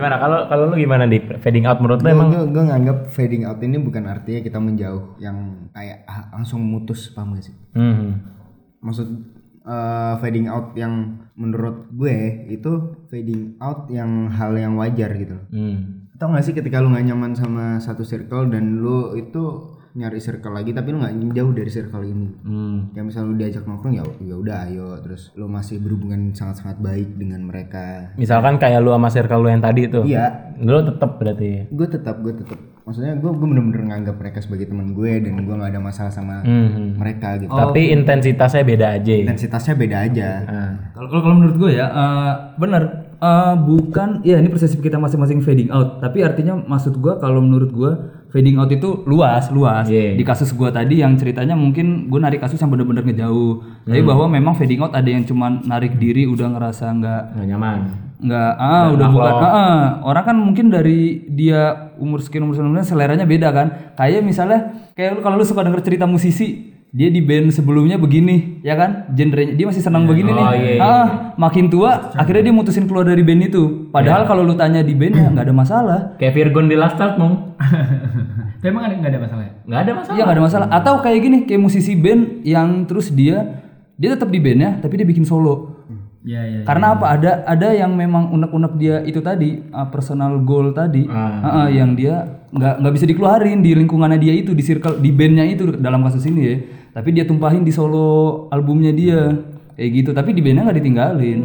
[0.02, 2.28] Gimana kalau kalau lu gimana di fading out menurut lu Gue emang?
[2.50, 7.38] gue nganggap fading out ini bukan artinya kita menjauh yang kayak ah, langsung mutus paham
[7.38, 7.54] gak sih?
[7.78, 8.18] Hmm.
[8.82, 9.08] Maksud
[9.62, 15.46] eh, fading out yang menurut gue itu fading out yang hal yang wajar gitu loh.
[15.54, 16.10] Hmm.
[16.18, 20.50] Tau gak sih ketika lu gak nyaman sama satu circle dan lu itu nyari circle
[20.50, 22.28] lagi tapi lu nggak jauh dari circle ini.
[22.40, 22.78] Hmm.
[22.90, 27.12] Ya misal lu diajak nongkrong ya ya udah ayo terus lu masih berhubungan sangat-sangat baik
[27.14, 28.16] dengan mereka.
[28.16, 30.04] Misalkan kayak lu sama circle lu yang tadi tuh.
[30.04, 31.68] Iya, Lu tetap berarti.
[31.68, 35.54] gue tetap gue tetap maksudnya gue gue bener-bener nganggap mereka sebagai teman gue dan gue
[35.54, 36.96] nggak ada masalah sama Hmm.
[36.96, 37.52] mereka gitu.
[37.52, 39.12] Tapi intensitasnya beda aja.
[39.12, 39.22] ya?
[39.22, 40.28] Intensitasnya beda aja.
[40.42, 40.70] Ah.
[40.92, 42.82] Kalau kalau kalau menurut gue ya eh, benar
[43.22, 47.70] Eh, bukan ya ini persepsi kita masing-masing fading out tapi artinya maksud gue kalau menurut
[47.70, 47.92] gue
[48.32, 50.16] fading out itu luas luas Iya.
[50.16, 54.24] di kasus gue tadi yang ceritanya mungkin gue narik kasus yang bener-bener ngejauh tapi bahwa
[54.26, 57.78] memang fading out ada yang cuman narik diri udah ngerasa nggak Nggak nyaman.
[58.18, 59.78] nggak ah udah bukan ah, ah.
[60.00, 64.58] orang kan mungkin dari dia umur sekian umur sekian seleranya beda kan kayak misalnya
[64.94, 69.08] kayak lu- kalau lu suka denger cerita musisi dia di band sebelumnya begini ya kan?
[69.16, 70.76] Genrenya dia masih senang begini nih.
[70.76, 73.88] Ah makin tua akhirnya dia mutusin keluar dari band itu.
[73.88, 76.00] Padahal kalau lu tanya di band ya nggak ada masalah.
[76.20, 77.56] Kayak Virgon di Last Start mong.
[78.60, 79.52] Tapi emang ada- nggak ada masalah ya?
[79.64, 80.14] Nggak ada masalah.
[80.14, 80.66] iya nggak ada masalah.
[80.68, 83.64] Atau kayak gini kayak musisi band yang terus dia
[83.96, 85.72] dia tetap di bandnya tapi dia bikin solo.
[86.22, 86.60] Iya iya.
[86.62, 87.18] Karena apa?
[87.18, 91.98] Ada ada yang memang unek-unek dia itu tadi uh, personal goal tadi, uh, uh, yang
[91.98, 96.04] dia nggak nggak bisa dikeluarin di lingkungannya dia itu di circle di bandnya itu dalam
[96.06, 96.56] kasus ini ya.
[96.92, 99.32] Tapi dia tumpahin di solo albumnya dia
[99.80, 100.10] kayak gitu.
[100.12, 101.40] Tapi di bandnya nggak ditinggalin.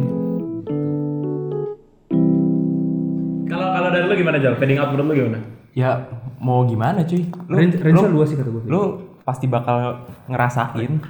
[3.48, 4.60] Kalau kalau dari lu gimana Jal?
[4.60, 5.38] Fading out menurut lu gimana?
[5.72, 6.04] Ya
[6.36, 7.24] mau gimana cuy?
[7.48, 8.62] Lu, Range, range luas sih kata gue.
[8.68, 11.00] lu pasti bakal ngerasain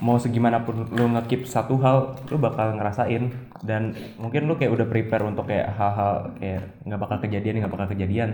[0.00, 3.28] mau segimanapun lu ngekip satu hal lu bakal ngerasain
[3.60, 7.86] dan mungkin lu kayak udah prepare untuk kayak hal-hal kayak nggak bakal kejadian nggak bakal
[7.86, 8.30] kejadian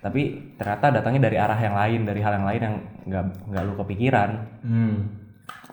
[0.00, 0.20] tapi
[0.56, 4.30] ternyata datangnya dari arah yang lain dari hal yang lain yang nggak nggak lu kepikiran
[4.64, 4.96] Hmm.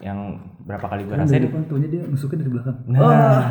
[0.04, 0.20] yang
[0.62, 2.78] berapa kali gue rasain Depan tuhnya dia nusuknya dari belakang.
[2.86, 3.42] nah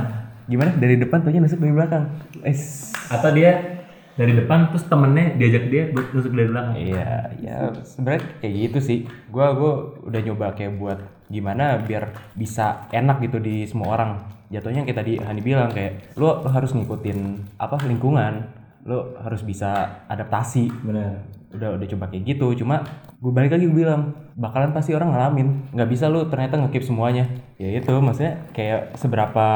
[0.47, 2.05] gimana dari depan tuhnya nusuk dari belakang
[2.45, 3.83] es Atau dia
[4.17, 6.75] dari depan terus temennya diajak dia buat nusuk dari belakang.
[6.75, 8.99] Iya, ya sebenarnya kayak gitu sih.
[9.29, 14.11] Gua gua udah nyoba kayak buat gimana biar bisa enak gitu di semua orang.
[14.47, 17.19] Jatuhnya yang kayak tadi Hani bilang kayak lu harus ngikutin
[17.59, 18.47] apa lingkungan,
[18.87, 20.71] lu harus bisa adaptasi.
[20.87, 21.27] Benar.
[21.57, 22.85] Udah udah coba kayak gitu, cuma
[23.17, 25.73] gue balik lagi gue bilang bakalan pasti orang ngalamin.
[25.75, 27.27] nggak bisa lu ternyata ngekip semuanya.
[27.59, 29.47] Ya itu maksudnya kayak seberapa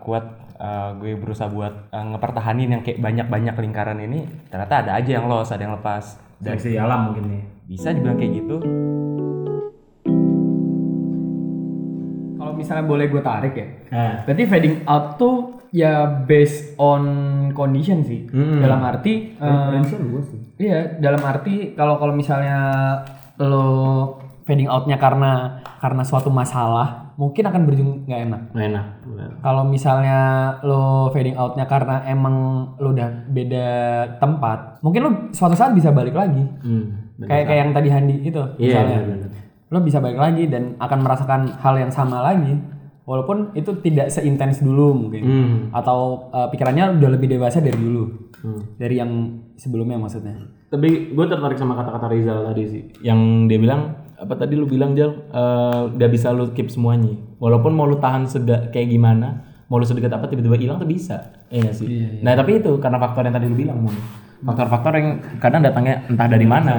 [0.00, 5.10] kuat uh, gue berusaha buat uh, ngepertahanin yang kayak banyak-banyak lingkaran ini ternyata ada aja
[5.20, 6.16] yang loss, ada yang lepas.
[6.40, 7.42] Dan Seleksi alam mungkin nih.
[7.68, 8.56] bisa dibilang kayak gitu
[12.60, 13.66] misalnya boleh gue tarik ya.
[13.88, 14.14] Nah.
[14.28, 15.36] Berarti fading out tuh
[15.72, 17.02] ya based on
[17.56, 18.28] condition sih.
[18.60, 19.80] Dalam arti eh,
[20.60, 22.60] Iya, dalam arti kalau kalau misalnya
[23.40, 23.64] lo
[24.44, 28.42] fading outnya karena karena suatu masalah, mungkin akan berujung nggak enak.
[28.52, 28.86] Nggak enak.
[29.40, 30.18] Kalau misalnya
[30.66, 32.34] lo fading outnya karena emang
[32.76, 33.68] lo udah beda
[34.20, 36.44] tempat, mungkin lo suatu saat bisa balik lagi.
[36.60, 37.14] Hmm.
[37.20, 38.96] Kayak kayak yang tadi Handi itu Iya, misalnya.
[39.00, 39.30] benar, benar.
[39.70, 42.58] Lo bisa balik lagi dan akan merasakan hal yang sama lagi
[43.02, 45.56] walaupun itu tidak seintens dulu mungkin Hmm.
[45.70, 48.62] atau uh, pikirannya udah lebih dewasa dari dulu Hmm.
[48.76, 49.10] dari yang
[49.54, 54.54] sebelumnya maksudnya Tapi gue tertarik sama kata-kata Rizal tadi sih, yang dia bilang apa tadi
[54.54, 57.10] lu bilang Jal, Eh, gak bisa lu keep semuanya.
[57.36, 61.34] Walaupun mau lu tahan sega kayak gimana, mau lu sedekat apa tiba-tiba hilang tuh bisa,
[61.48, 61.86] iya gak sih?
[62.20, 63.82] Nah tapi itu karena faktor yang tadi lu bilang,
[64.40, 66.70] faktor-faktor yang kadang datangnya entah dari mana.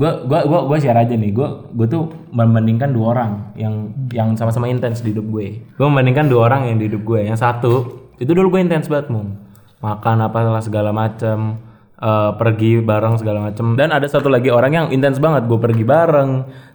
[0.00, 4.32] Gue gua gua gua share aja nih, gue gue tuh membandingkan dua orang yang yang
[4.32, 5.60] sama-sama intens di hidup gue.
[5.76, 7.28] Gue membandingkan dua orang yang di hidup gue.
[7.28, 7.72] Yang satu
[8.16, 9.36] itu dulu gue intens banget, Mun.
[9.84, 11.60] Makan apa segala macam
[12.00, 13.76] eh, pergi bareng segala macem.
[13.76, 16.30] Dan ada satu lagi orang yang intens banget gue pergi bareng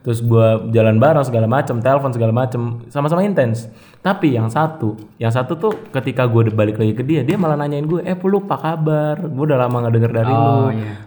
[0.05, 3.65] terus gue jalan bareng segala macem telepon segala macem sama-sama intens.
[4.05, 7.89] Tapi yang satu yang satu tuh ketika gue balik lagi ke dia dia malah nanyain
[7.89, 9.17] gue eh lu apa kabar?
[9.25, 10.53] Gue udah lama gak denger dari lu.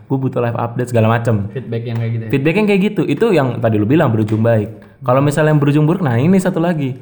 [0.08, 1.46] gue butuh live update segala macem.
[1.54, 2.30] Feedback yang kayak gitu ya.
[2.34, 4.98] feedback yang kayak gitu itu yang tadi lu bilang berujung baik.
[5.06, 6.98] Kalau misalnya yang berujung buruk nah ini satu lagi.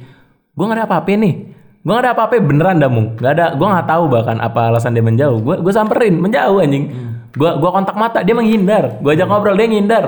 [0.53, 1.56] Gue gak ada apa-apa nih
[1.87, 3.15] gue gak ada apa-apa beneran dah mung.
[3.15, 3.47] Gak ada.
[3.55, 5.39] Gue nggak tahu bahkan apa alasan dia menjauh.
[5.39, 6.91] Gue gue samperin menjauh anjing.
[7.37, 8.99] Gue gua kontak mata dia menghindar.
[8.99, 10.05] Gue ajak ngobrol dia ngindar.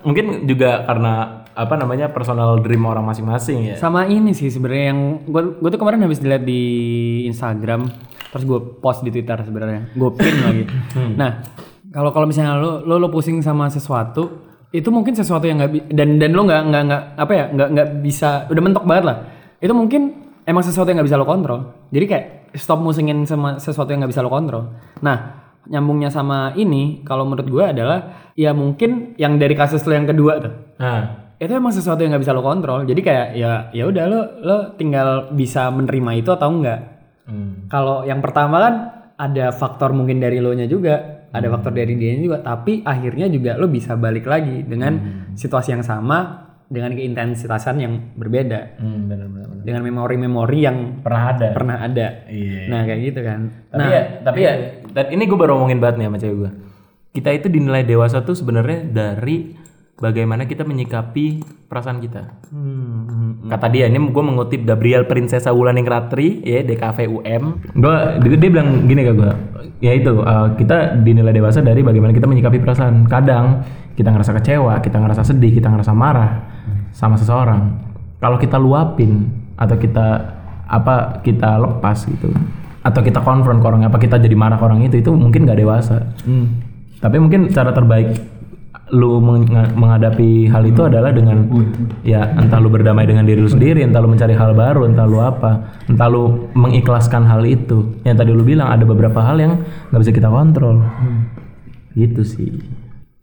[0.00, 3.76] Mungkin juga karena apa namanya personal dream orang masing-masing ya.
[3.76, 6.62] Sama ini sih sebenarnya yang gue gue tuh kemarin habis dilihat di
[7.28, 7.90] Instagram
[8.32, 9.92] terus gue post di Twitter sebenarnya.
[9.92, 10.64] Gue pin lagi.
[11.20, 11.44] Nah
[11.92, 16.22] kalau kalau misalnya lo, lo lo pusing sama sesuatu itu mungkin sesuatu yang nggak dan
[16.22, 19.16] dan lo nggak nggak nggak apa ya nggak nggak bisa udah mentok banget lah.
[19.58, 21.60] Itu mungkin emang sesuatu yang nggak bisa lo kontrol
[21.94, 22.26] jadi kayak
[22.58, 27.46] stop musingin sama sesuatu yang nggak bisa lo kontrol nah nyambungnya sama ini kalau menurut
[27.46, 32.02] gue adalah ya mungkin yang dari kasus lo yang kedua tuh nah itu emang sesuatu
[32.02, 36.10] yang nggak bisa lo kontrol jadi kayak ya ya udah lo lo tinggal bisa menerima
[36.18, 36.80] itu atau enggak
[37.30, 37.70] hmm.
[37.70, 38.74] kalau yang pertama kan
[39.20, 41.54] ada faktor mungkin dari lo nya juga ada Hmm.
[41.54, 45.38] faktor dari dia juga tapi akhirnya juga lo bisa balik lagi dengan Hmm.
[45.38, 48.78] situasi yang sama dengan keintensitasan yang berbeda.
[48.78, 49.64] Hmm, bener, bener, bener.
[49.66, 51.48] dengan memori-memori yang pernah ada.
[51.50, 52.24] pernah ada.
[52.30, 52.70] Iya.
[52.70, 53.40] nah kayak gitu kan.
[53.74, 54.54] Tapi nah ya tapi ya
[54.94, 56.50] dan ini gue baru ngomongin banget nih sama cewek gue
[57.10, 59.58] kita itu dinilai dewasa tuh sebenarnya dari
[59.98, 62.22] bagaimana kita menyikapi perasaan kita.
[63.50, 67.42] Kata dia ini gue mengutip Gabriel Prinsesa Wulanding Ratri ya DKV UM
[67.74, 69.32] gue dia, dia bilang gini ke gue
[69.82, 73.10] ya itu uh, kita dinilai dewasa dari bagaimana kita menyikapi perasaan.
[73.10, 73.66] Kadang
[73.98, 76.49] kita ngerasa kecewa kita ngerasa sedih kita ngerasa marah
[76.92, 77.76] sama seseorang.
[78.20, 80.06] Kalau kita luapin atau kita
[80.70, 82.30] apa kita lepas gitu
[82.80, 85.58] atau kita konfront ke orang apa kita jadi marah ke orang itu itu mungkin gak
[85.58, 86.00] dewasa.
[87.00, 88.16] Tapi mungkin cara terbaik
[88.90, 89.46] lu meng-
[89.78, 91.46] menghadapi hal itu adalah dengan
[92.02, 95.22] ya entah lu berdamai dengan diri lu sendiri entah lu mencari hal baru entah lu
[95.22, 98.02] apa entah lu mengikhlaskan hal itu.
[98.02, 99.62] Yang tadi lu bilang ada beberapa hal yang
[99.94, 100.82] nggak bisa kita kontrol.
[101.94, 102.50] Gitu sih.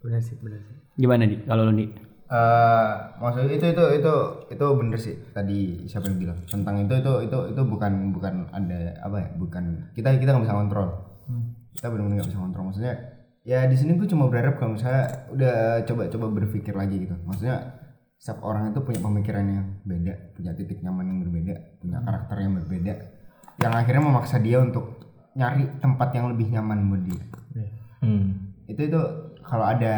[0.03, 0.75] Benar sih benar sih.
[0.97, 1.35] Gimana di?
[1.43, 4.13] Kalau lo di Eh, maksudnya itu itu itu
[4.51, 6.39] itu bener sih tadi siapa yang bilang.
[6.43, 9.63] Tentang itu itu itu itu bukan bukan ada apa ya bukan
[9.95, 10.89] kita kita nggak bisa kontrol
[11.77, 12.95] kita benar-benar nggak bisa kontrol maksudnya
[13.47, 15.55] ya di sini gue cuma berharap kalau misalnya udah
[15.87, 17.15] coba-coba berpikir lagi gitu.
[17.23, 17.79] Maksudnya
[18.17, 22.53] setiap orang itu punya pemikiran yang beda punya titik nyaman yang berbeda punya karakter yang
[22.57, 22.93] berbeda
[23.61, 25.05] yang akhirnya memaksa dia untuk
[25.37, 27.23] nyari tempat yang lebih nyaman buat dia.
[27.97, 28.53] Hmm.
[28.69, 29.01] itu itu
[29.41, 29.95] kalau ada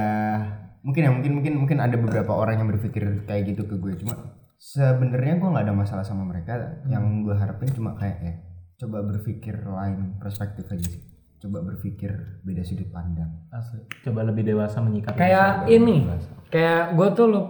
[0.84, 3.94] mungkin ya mungkin mungkin mungkin ada beberapa orang yang berpikir kayak gitu ke gue.
[4.00, 6.82] Cuma sebenarnya gue nggak ada masalah sama mereka.
[6.88, 8.34] Yang gue harapin cuma kayak ya
[8.80, 11.04] coba berpikir lain perspektif aja sih.
[11.40, 13.32] Coba berpikir beda sudut pandang.
[13.52, 13.84] Asli.
[14.04, 16.08] coba lebih dewasa menyikapi kayak ini.
[16.52, 17.42] kayak gue tuh lu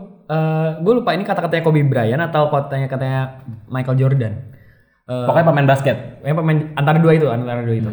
[0.86, 3.22] gue lupa ini kata-katanya Kobe Bryant atau katanya katanya
[3.66, 4.34] Michael Jordan.
[5.10, 5.98] Eh, pokoknya pemain basket.
[6.22, 7.90] yang pemain antara dua itu antara dua itu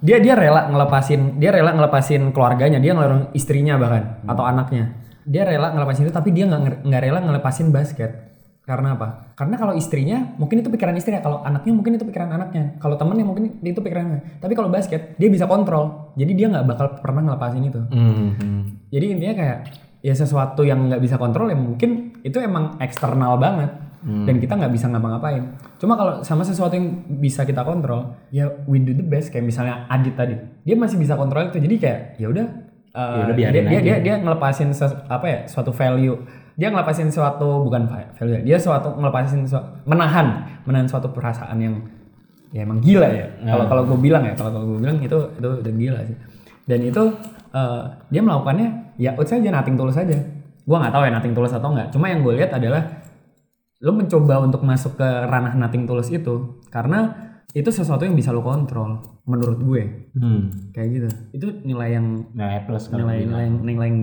[0.00, 4.96] dia dia rela ngelepasin dia rela ngelepasin keluarganya dia ngelarang istrinya bahkan atau anaknya.
[5.28, 8.32] Dia rela ngelepasin itu tapi dia nggak nggak rela ngelepasin basket.
[8.64, 9.34] Karena apa?
[9.34, 12.80] Karena kalau istrinya mungkin itu pikiran istrinya kalau anaknya mungkin itu pikiran anaknya.
[12.80, 14.40] Kalau temennya mungkin itu pikirannya.
[14.40, 16.14] Tapi kalau basket dia bisa kontrol.
[16.16, 17.80] Jadi dia nggak bakal pernah ngelepasin itu.
[17.92, 18.62] Hmm, hmm.
[18.88, 19.58] jadi intinya kayak
[20.00, 24.72] ya sesuatu yang nggak bisa kontrol ya mungkin itu emang eksternal banget dan kita nggak
[24.72, 25.44] bisa ngapa-ngapain.
[25.76, 26.88] Cuma kalau sama sesuatu yang
[27.20, 29.28] bisa kita kontrol, ya we do the best.
[29.28, 30.34] Kayak misalnya Adit tadi,
[30.64, 31.60] dia masih bisa kontrol itu.
[31.60, 32.46] Jadi kayak ya udah,
[32.90, 33.80] uh, Ya udah, dia, dia, aja.
[33.80, 36.16] dia dia ngelepasin ses- apa ya suatu value.
[36.56, 41.56] Dia ngelepasin suatu bukan va- value, ya, dia suatu ngelepasin suatu, menahan menahan suatu perasaan
[41.56, 41.74] yang
[42.50, 43.28] ya emang gila ya.
[43.44, 46.16] Kalau kalau gue bilang ya, kalau kalau gue bilang itu itu udah gila sih.
[46.64, 47.02] Dan itu
[47.52, 50.12] eh, dia melakukannya ya out saja, nating tulus saja.
[50.68, 51.88] Gua nggak tahu ya nating tulus atau enggak.
[51.90, 52.99] Cuma yang gue lihat adalah
[53.80, 57.16] lo mencoba untuk masuk ke ranah nating tulus itu karena
[57.50, 59.82] itu sesuatu yang bisa lo kontrol menurut gue.
[60.14, 60.70] Hmm.
[60.70, 61.08] kayak gitu.
[61.34, 63.98] Itu nilai yang Nah, plus nilai nilai yang nilai yang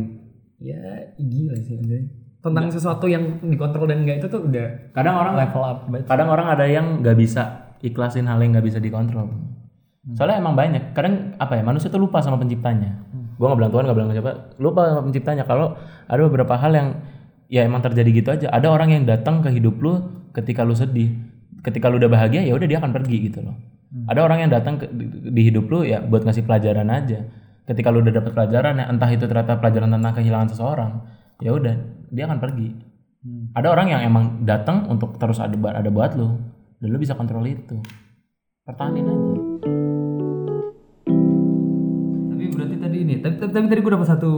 [0.58, 0.80] ya
[1.16, 2.02] gila sih maksudnya.
[2.42, 6.48] tentang sesuatu yang dikontrol dan enggak itu tuh udah kadang orang level up kadang orang
[6.48, 9.30] ada yang nggak bisa ikhlasin hal yang nggak bisa dikontrol.
[10.16, 10.96] Soalnya emang banyak.
[10.96, 13.04] Kadang apa ya manusia tuh lupa sama penciptanya.
[13.36, 14.32] Gua nggak bilang Tuhan nggak bilang siapa.
[14.58, 15.44] Lupa sama penciptanya.
[15.44, 15.76] Kalau
[16.08, 16.88] ada beberapa hal yang
[17.48, 18.48] ya emang terjadi gitu aja.
[18.52, 20.04] Ada orang yang datang ke hidup lu
[20.36, 21.16] ketika lu sedih.
[21.64, 23.56] Ketika lu udah bahagia ya udah dia akan pergi gitu loh.
[24.08, 27.24] Ada orang yang datang ke- di, di hidup lu ya buat ngasih pelajaran aja.
[27.68, 30.92] Ketika lu udah dapat pelajaran ya entah itu ternyata pelajaran tentang kehilangan seseorang
[31.44, 31.76] ya udah
[32.12, 32.70] dia akan pergi.
[33.58, 36.40] Ada orang yang emang datang untuk terus ada ada buat lu
[36.80, 37.76] dan lu bisa kontrol itu.
[38.64, 39.36] Pertahanin aja.
[42.32, 44.32] Tapi berarti tadi ini, tapi, tapi, tapi tadi gue dapat satu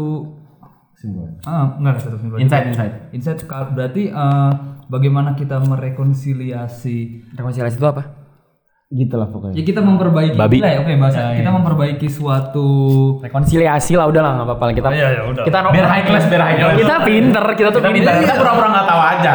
[1.00, 1.32] Simbolan.
[1.42, 2.40] ah enggak enggak satu kesimpulan.
[2.44, 4.52] insight insight Insight berarti eh,
[4.86, 6.98] bagaimana kita merekonsiliasi
[7.34, 8.04] Rekonsiliasi itu apa?
[8.90, 9.54] Gitu lah pokoknya.
[9.54, 10.58] ya kita memperbaiki Babi.
[10.60, 12.68] lah ya oke bahasa kita memperbaiki suatu
[13.22, 14.90] Rekonsiliasi lah udah lah nggak apa-apa kita.
[14.90, 18.14] iya ya udah Kita biar high class biar high class Kita pinter, kita tuh pinter.
[18.18, 19.34] kita pura-pura nggak tahu aja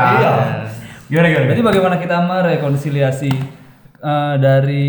[1.05, 3.33] gimana gimana Berarti bagaimana kita merekonsiliasi
[4.03, 4.85] eh, dari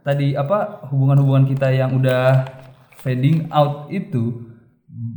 [0.00, 2.48] tadi apa hubungan-hubungan kita yang udah
[2.96, 4.50] fading out itu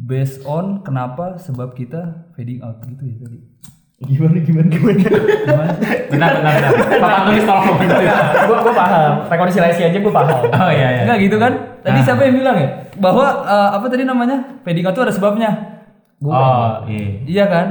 [0.05, 3.39] based on kenapa sebab kita fading out gitu ya tadi.
[3.95, 5.07] Gimana gimana gimana?
[6.11, 9.11] benar benar benar papa tulis tolong Gue gue paham.
[9.27, 10.39] Rekonsiliasi aja gue paham.
[10.47, 11.53] oh iya iya Enggak gitu kan?
[11.79, 12.69] Tadi siapa yang bilang ya?
[12.99, 14.37] Bahwa eh, apa tadi namanya?
[14.63, 15.51] Fading out itu ada sebabnya.
[16.23, 17.67] oh iya Iya kan?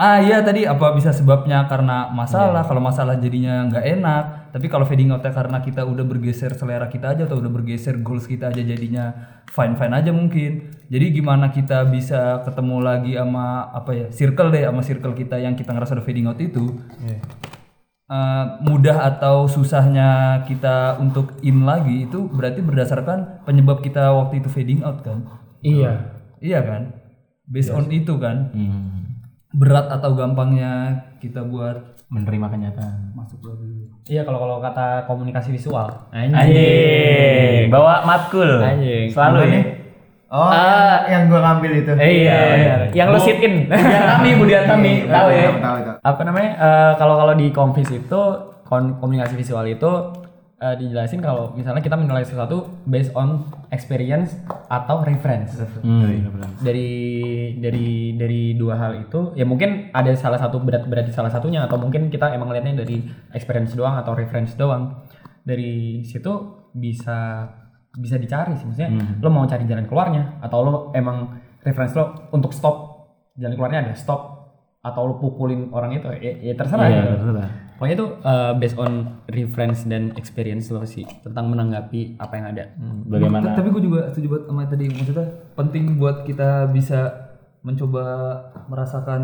[0.00, 4.24] Ah iya tadi apa bisa sebabnya karena masalah, kalau masalah jadinya nggak enak.
[4.48, 8.24] Tapi kalau fading outnya karena kita udah bergeser selera kita aja atau udah bergeser goals
[8.24, 9.12] kita aja jadinya
[9.52, 10.72] fine fine aja mungkin.
[10.88, 15.52] Jadi gimana kita bisa ketemu lagi sama apa ya circle deh sama circle kita yang
[15.52, 16.80] kita ngerasa udah fading out itu.
[18.10, 24.48] Eh, mudah atau susahnya kita untuk in lagi itu berarti berdasarkan penyebab kita waktu itu
[24.48, 25.28] fading out kan?
[25.60, 26.08] Iya.
[26.40, 26.82] Iya kan?
[27.44, 28.48] Based on itu kan?
[29.50, 30.72] Berat atau gampangnya
[31.18, 33.10] kita buat menerima kenyataan.
[33.12, 33.90] masuk lagi.
[34.06, 35.86] Iya kalau kalau kata komunikasi visual.
[36.10, 37.66] anjing.
[37.68, 38.58] Bawa matkul.
[38.58, 39.10] Anjing.
[39.10, 39.62] selalu ya
[40.30, 41.90] Oh, yang, yang gua ngambil itu.
[41.98, 43.66] iya, Yang lo sit in.
[43.66, 45.50] Budian Tami Budian Tami tahu ya?
[45.58, 46.50] Tahu apa namanya?
[46.54, 48.20] Eh, kalau kalau di konfis itu
[48.62, 49.90] kon- komunikasi visual itu
[50.60, 54.36] eh, dijelasin kalau misalnya kita menilai sesuatu based on experience
[54.68, 55.56] atau reference.
[56.60, 56.90] Dari
[57.56, 61.64] dari dari dua hal itu ya mungkin ada salah satu berat berat di salah satunya
[61.64, 63.00] atau mungkin kita emang lihatnya dari
[63.32, 65.00] experience doang atau reference doang.
[65.40, 66.32] Dari situ
[66.76, 67.48] bisa
[67.90, 72.52] bisa dicari sih maksudnya lo mau cari jalan keluarnya atau lo emang reference lo untuk
[72.52, 72.76] stop.
[73.40, 74.20] Jalan keluarnya ada stop
[74.80, 77.12] atau lo pukulin orang itu ya, ya terserah Iya, gitu.
[77.16, 77.50] terserah.
[77.80, 82.64] Pokoknya itu uh, based on reference dan experience lo sih tentang menanggapi apa yang ada.
[83.08, 87.32] bagaimana Tapi gue juga setuju buat sama tadi maksudnya penting buat kita bisa
[87.64, 88.04] mencoba
[88.68, 89.22] merasakan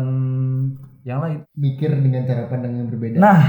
[1.05, 1.45] yang lain.
[1.53, 3.21] Mikir dengan cara pandang yang berbeda.
[3.21, 3.39] Nah,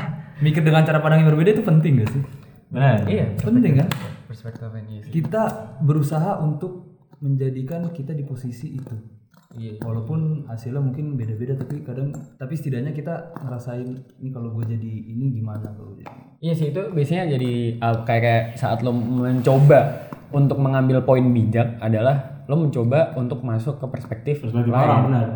[0.45, 2.23] mikir dengan cara pandang yang berbeda itu penting gak sih?
[2.69, 3.89] benar Iya, Penting kan?
[4.29, 5.09] perspektif ini sih.
[5.09, 9.18] Kita berusaha untuk menjadikan kita di posisi itu.
[9.59, 9.75] Iya.
[9.83, 15.35] Walaupun hasilnya mungkin beda-beda tapi kadang tapi setidaknya kita ngerasain ini kalau gue jadi ini
[15.35, 16.07] gimana kalau jadi
[16.39, 21.75] Iya sih itu biasanya jadi uh, kayak kayak saat lo mencoba untuk mengambil poin bijak
[21.83, 24.87] adalah lo mencoba untuk masuk ke perspektif, perspektif lain.
[24.87, 25.27] orang benar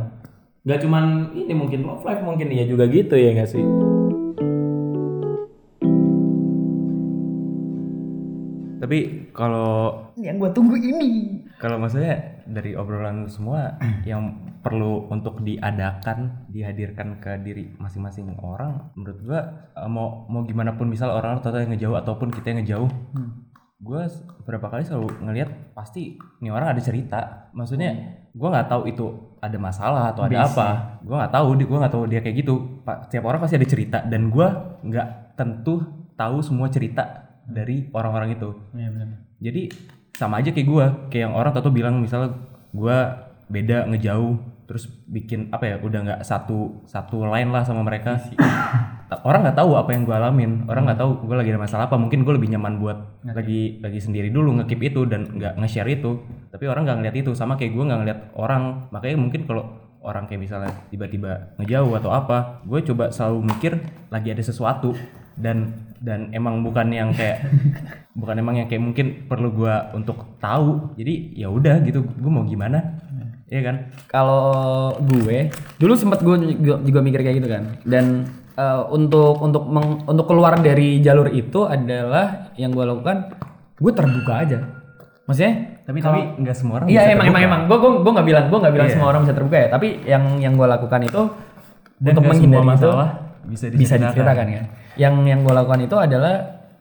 [0.63, 1.05] nggak cuman
[1.35, 3.67] ini mungkin love life mungkin iya juga gitu ya nggak sih
[8.83, 11.39] Tapi kalau Yang gua tunggu ini.
[11.63, 13.77] kalau maksudnya dari obrolan semua
[14.09, 14.23] yang
[14.61, 19.41] perlu untuk diadakan, dihadirkan ke diri masing-masing orang, menurut gua
[19.75, 22.91] eh, mau mau gimana pun misal orang atau yang ngejauh ataupun kita yang ngejauh,
[23.79, 27.21] gua s- beberapa kali selalu ngelihat pasti ini orang ada cerita.
[27.51, 27.91] Maksudnya
[28.33, 29.07] gua nggak tahu itu
[29.39, 30.69] ada masalah atau ada apa,
[31.03, 32.55] gua nggak tahu, di- gua nggak tahu dia kayak gitu.
[32.83, 35.83] Pak, setiap orang pasti ada cerita dan gua nggak tentu
[36.15, 37.03] tahu semua cerita
[37.43, 38.55] dari orang-orang itu.
[38.71, 39.09] Iya benar.
[39.43, 39.63] Jadi
[40.13, 42.37] sama aja kayak gua, kayak yang orang tato bilang misalnya
[42.73, 48.17] gua beda ngejauh terus bikin apa ya udah nggak satu satu line lah sama mereka.
[49.13, 51.85] Ta- orang nggak tahu apa yang gua alamin, orang nggak tahu gua lagi ada masalah
[51.89, 52.01] apa.
[52.01, 52.99] Mungkin gue lebih nyaman buat
[53.29, 56.25] lagi lagi sendiri dulu ngekip itu dan nggak nge-share itu.
[56.49, 58.89] Tapi orang nggak ngeliat itu, sama kayak gua nggak ngeliat orang.
[58.89, 59.65] Makanya mungkin kalau
[60.03, 63.73] orang kayak misalnya tiba-tiba ngejauh atau apa, gue coba selalu mikir
[64.11, 64.99] lagi ada sesuatu
[65.35, 67.47] dan dan emang bukan yang kayak
[68.15, 72.43] bukan emang yang kayak mungkin perlu gua untuk tahu jadi ya udah gitu gue mau
[72.43, 73.01] gimana
[73.47, 73.77] Iya kan
[74.09, 74.49] Kalau
[74.99, 77.77] gue dulu sempat gue juga, juga mikir kayak gitu kan.
[77.83, 83.29] Dan eh, untuk untuk meng- untuk keluar dari jalur itu adalah yang gue lakukan
[83.75, 84.57] gue terbuka aja.
[85.23, 85.53] Maksudnya
[85.83, 87.45] Tapi kalau- tapi nggak semua orang Iya bisa emang emang terbuka.
[87.45, 88.95] emang gue gue gue nggak bilang gue nggak bilang Iya.
[88.97, 91.23] semua orang bisa terbuka ya tapi yang yang gue lakukan itu
[91.95, 93.09] Dan untuk menghindari semua itu masalah
[93.43, 94.09] bisa bisa diceritakan.
[94.09, 94.65] diceritakan kan.
[94.97, 96.35] Yang yang gue lakukan itu adalah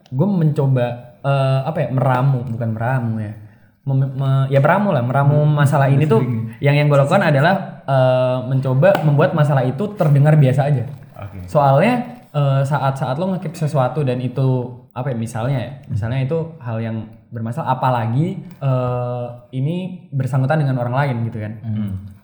[0.07, 0.85] gue mencoba
[1.21, 3.33] eh, apa ya meramu bukan meramu ya
[3.81, 5.57] Mem- me- ya meramu lah meramu Hmm.
[5.57, 6.21] masalah ini tuh
[6.61, 10.85] yang yang gue lakukan adalah eh, mencoba membuat masalah itu terdengar biasa aja.
[11.17, 11.49] Oke.
[11.49, 11.93] Soalnya
[12.29, 14.47] eh, saat-saat lo ngekip sesuatu dan itu
[14.93, 16.97] apa ya misalnya ya, misalnya itu hal yang
[17.31, 21.53] bermasalah apalagi eh, ini bersangkutan dengan orang lain gitu kan.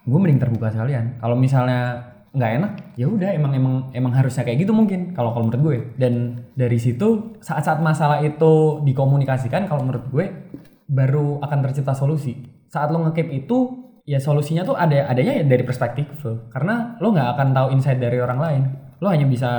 [0.06, 1.18] Gue mending terbuka sekalian.
[1.18, 5.48] Kalau misalnya nggak enak, ya udah emang emang emang harusnya kayak gitu mungkin kalau kalau
[5.48, 5.78] menurut gue.
[5.96, 10.26] Dan dari situ saat-saat masalah itu dikomunikasikan kalau menurut gue
[10.88, 12.36] baru akan tercipta solusi.
[12.68, 13.58] Saat lo ngekip itu
[14.08, 16.48] ya solusinya tuh ada adanya ya dari perspektif lo.
[16.52, 18.64] Karena lo nggak akan tahu insight dari orang lain.
[19.04, 19.50] Lo hanya bisa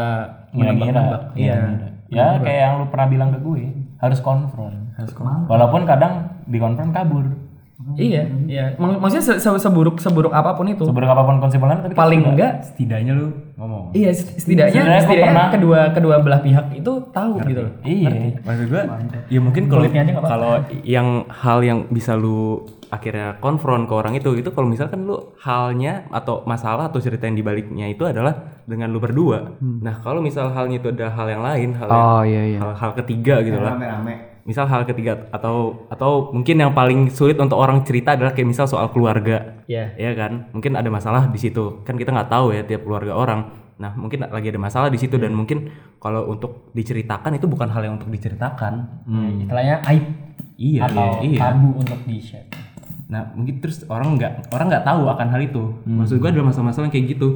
[0.52, 1.36] menebak-nebak.
[1.36, 1.56] Iya.
[1.56, 1.88] ngira.
[2.08, 3.62] Ya kayak yang lu pernah bilang ke gue,
[4.00, 4.96] harus konfront.
[4.96, 5.12] Harus
[5.44, 7.47] Walaupun kadang dikonfront kabur.
[7.94, 8.64] Iya, iya.
[8.74, 10.82] Mak- maksudnya se- se- seburuk seburuk apa pun itu.
[10.82, 13.94] Seburuk apa pun konsibulan tapi paling enggak Setidaknya lu ngomong.
[13.94, 17.72] iya setidaknya gua setidaknya pernah- kedua kedua belah pihak itu tahu gitu loh.
[17.80, 18.34] Iya.
[18.40, 18.82] Maksud gua
[19.24, 19.86] ya mungkin kalau
[20.20, 20.52] kalau
[20.82, 26.08] yang hal yang bisa lu akhirnya konfront ke orang itu itu kalau misalkan lu halnya
[26.10, 29.54] atau masalah atau cerita yang dibaliknya itu adalah dengan lu berdua.
[29.60, 32.58] Nah, kalau misal halnya itu ada hal yang lain, hal yang- Oh iya iya.
[32.58, 33.76] hal, hal ketiga gitu lah.
[33.76, 38.48] rame-rame Misal hal ketiga atau atau mungkin yang paling sulit untuk orang cerita adalah kayak
[38.48, 39.60] misal soal keluarga.
[39.68, 39.92] Iya.
[40.00, 40.48] ya kan?
[40.56, 41.84] Mungkin ada masalah di situ.
[41.84, 43.68] Kan kita nggak tahu ya tiap keluarga orang.
[43.76, 45.70] Nah mungkin lagi ada masalah di situ dan mungkin
[46.02, 49.04] kalau untuk diceritakan itu bukan hal yang untuk diceritakan.
[49.44, 50.04] Istilahnya aib
[50.58, 52.48] iya atau iya tabu untuk di share.
[53.08, 55.62] nah mungkin terus orang nggak orang nggak tahu akan hal itu.
[55.86, 57.28] Maksud gua adalah masalah-masalah yang kayak gitu.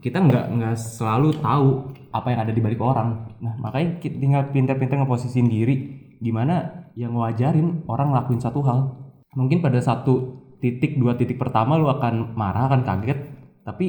[0.00, 1.68] Kita nggak nggak selalu tahu
[2.12, 3.32] apa yang ada di balik orang.
[3.40, 8.96] Nah makanya kita tinggal pintar-pintar ngeposisiin diri gimana yang ngewajarin orang ngelakuin satu hal?
[9.36, 13.20] Mungkin pada satu titik dua titik pertama lu akan marah akan kaget.
[13.60, 13.86] Tapi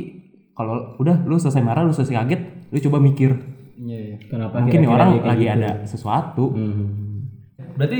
[0.52, 2.42] kalau udah lu selesai marah lu selesai kaget
[2.76, 3.32] lu coba mikir.
[3.80, 4.18] Iya iya.
[4.28, 5.56] Kenapa mungkin nih kira-kira orang lagi gitu?
[5.56, 6.46] ada sesuatu.
[7.80, 8.00] Berarti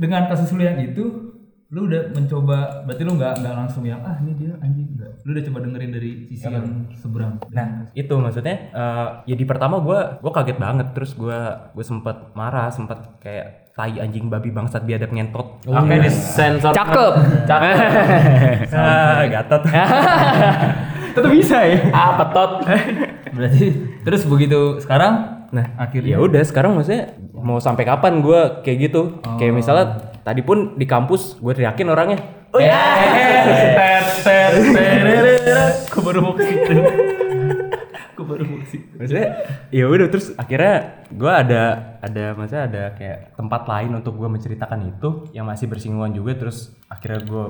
[0.00, 1.27] dengan kasus lu yang itu
[1.68, 4.88] lu udah mencoba berarti lu nggak nggak langsung yang ah ini dia anjing.
[4.88, 7.36] Enggak lu udah coba dengerin dari sisi yang seberang.
[7.52, 10.96] Nah itu maksudnya eh, ya di pertama gue gue kaget banget.
[10.96, 11.36] Terus gue
[11.76, 15.68] gue sempet marah sempet kayak tai anjing babi bangsat biadab ngentot.
[15.68, 16.72] Oke, di sensor.
[16.72, 17.14] Cakep.
[18.72, 19.62] ah gatot.
[21.12, 21.78] Itu bisa ya.
[21.92, 22.52] Apa tot?
[23.36, 23.76] berarti
[24.08, 25.44] terus begitu sekarang?
[25.52, 26.16] Nah akhirnya?
[26.16, 29.20] ya udah sekarang maksudnya mau sampai kapan gue kayak gitu?
[29.36, 32.20] Kayak misalnya tadi pun di kampus gue teriakin orangnya.
[32.52, 32.76] Oh ya
[33.48, 35.68] Ter ter ter.
[35.88, 36.72] aku baru mau situ.
[38.12, 38.92] Aku baru mau situ.
[38.92, 39.28] Maksudnya
[39.72, 44.80] ya udah terus akhirnya gue ada ada maksudnya ada kayak tempat lain untuk gue menceritakan
[44.84, 46.36] itu yang masih bersinggungan juga.
[46.36, 47.44] Terus akhirnya gue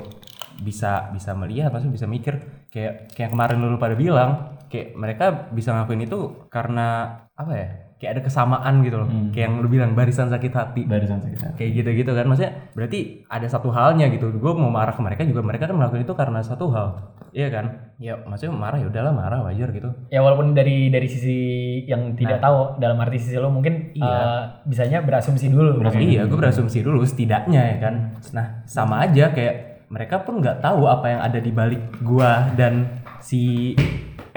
[0.62, 2.34] bisa bisa melihat maksudnya bisa mikir.
[2.70, 4.30] Kayak kayak kemarin dulu pada bilang
[4.70, 9.08] kayak mereka bisa ngakuin itu karena apa ya kayak ada kesamaan gitu loh.
[9.34, 10.82] Kayak yang lu bilang barisan sakit hati.
[10.86, 11.58] Barisan sekitar.
[11.58, 12.24] kayak gitu-gitu kan.
[12.30, 14.30] Maksudnya berarti ada satu halnya gitu.
[14.38, 16.86] Gue mau marah ke mereka juga mereka kan melakukan itu karena satu hal.
[17.34, 17.66] Iya kan?
[17.98, 19.90] Ya maksudnya marah ya udahlah marah wajar gitu.
[20.08, 21.38] Ya walaupun dari dari sisi
[21.84, 25.82] yang tidak tahu dalam arti sisi lo mungkin eh, bisanya berasumsi dulu.
[25.98, 27.94] Iya, gue berasumsi dulu setidaknya ya kan.
[28.32, 33.00] Nah, sama aja kayak mereka pun nggak tahu apa yang ada di balik gua dan
[33.24, 33.72] si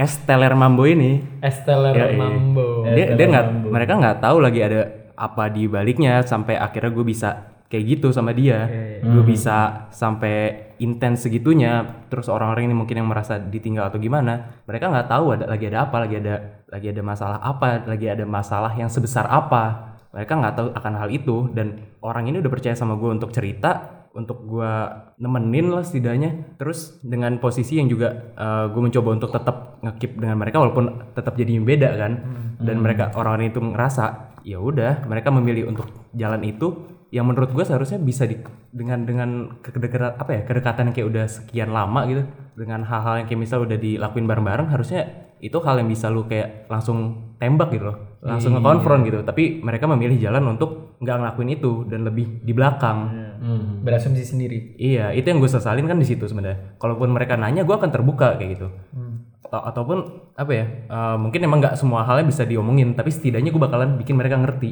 [0.02, 1.22] Esteller Mambo ini.
[1.46, 2.18] Esteller Ya, iya.
[2.18, 2.90] Mambo.
[2.90, 4.82] Dia dia nggak mereka nggak tahu lagi ada
[5.14, 7.30] apa di baliknya sampai akhirnya gue bisa
[7.70, 8.66] kayak gitu sama dia.
[9.06, 12.04] Gue bisa sampai intens segitunya.
[12.10, 15.86] Terus orang-orang ini mungkin yang merasa ditinggal atau gimana, mereka nggak tahu ada lagi ada
[15.86, 16.36] apa, lagi ada
[16.68, 19.94] lagi ada masalah apa, lagi ada masalah yang sebesar apa.
[20.12, 24.01] Mereka nggak tahu akan hal itu dan orang ini udah percaya sama gue untuk cerita
[24.12, 24.74] untuk gue
[25.20, 26.58] nemenin lah setidaknya.
[26.60, 28.34] Terus dengan posisi yang juga
[28.70, 32.14] gue mencoba untuk tetap ngekip dengan mereka walaupun tetap jadi beda kan.
[32.62, 37.00] Dan mereka orang-orang itu ngerasa ya udah mereka memilih untuk jalan itu.
[37.12, 38.40] Yang menurut gue seharusnya bisa di,
[38.72, 42.24] dengan dengan kedekatan apa ya kedekatan yang kayak udah sekian lama gitu
[42.56, 45.12] dengan hal-hal yang kayak misal udah dilakuin bareng-bareng harusnya
[45.44, 49.20] itu hal yang bisa lu kayak langsung tembak gitu loh langsung ngekonfront gitu.
[49.28, 53.12] Tapi mereka memilih jalan untuk nggak ngelakuin itu dan lebih di belakang
[53.82, 54.78] Berasumsi sendiri.
[54.78, 56.78] Iya, itu yang gue sesalin kan di situ sebenarnya.
[56.78, 58.68] Kalaupun mereka nanya, gue akan terbuka kayak gitu.
[59.42, 59.98] Atau- ataupun
[60.38, 60.66] apa ya?
[60.88, 64.72] eh, mungkin emang nggak semua halnya bisa diomongin, tapi setidaknya gue bakalan bikin mereka ngerti.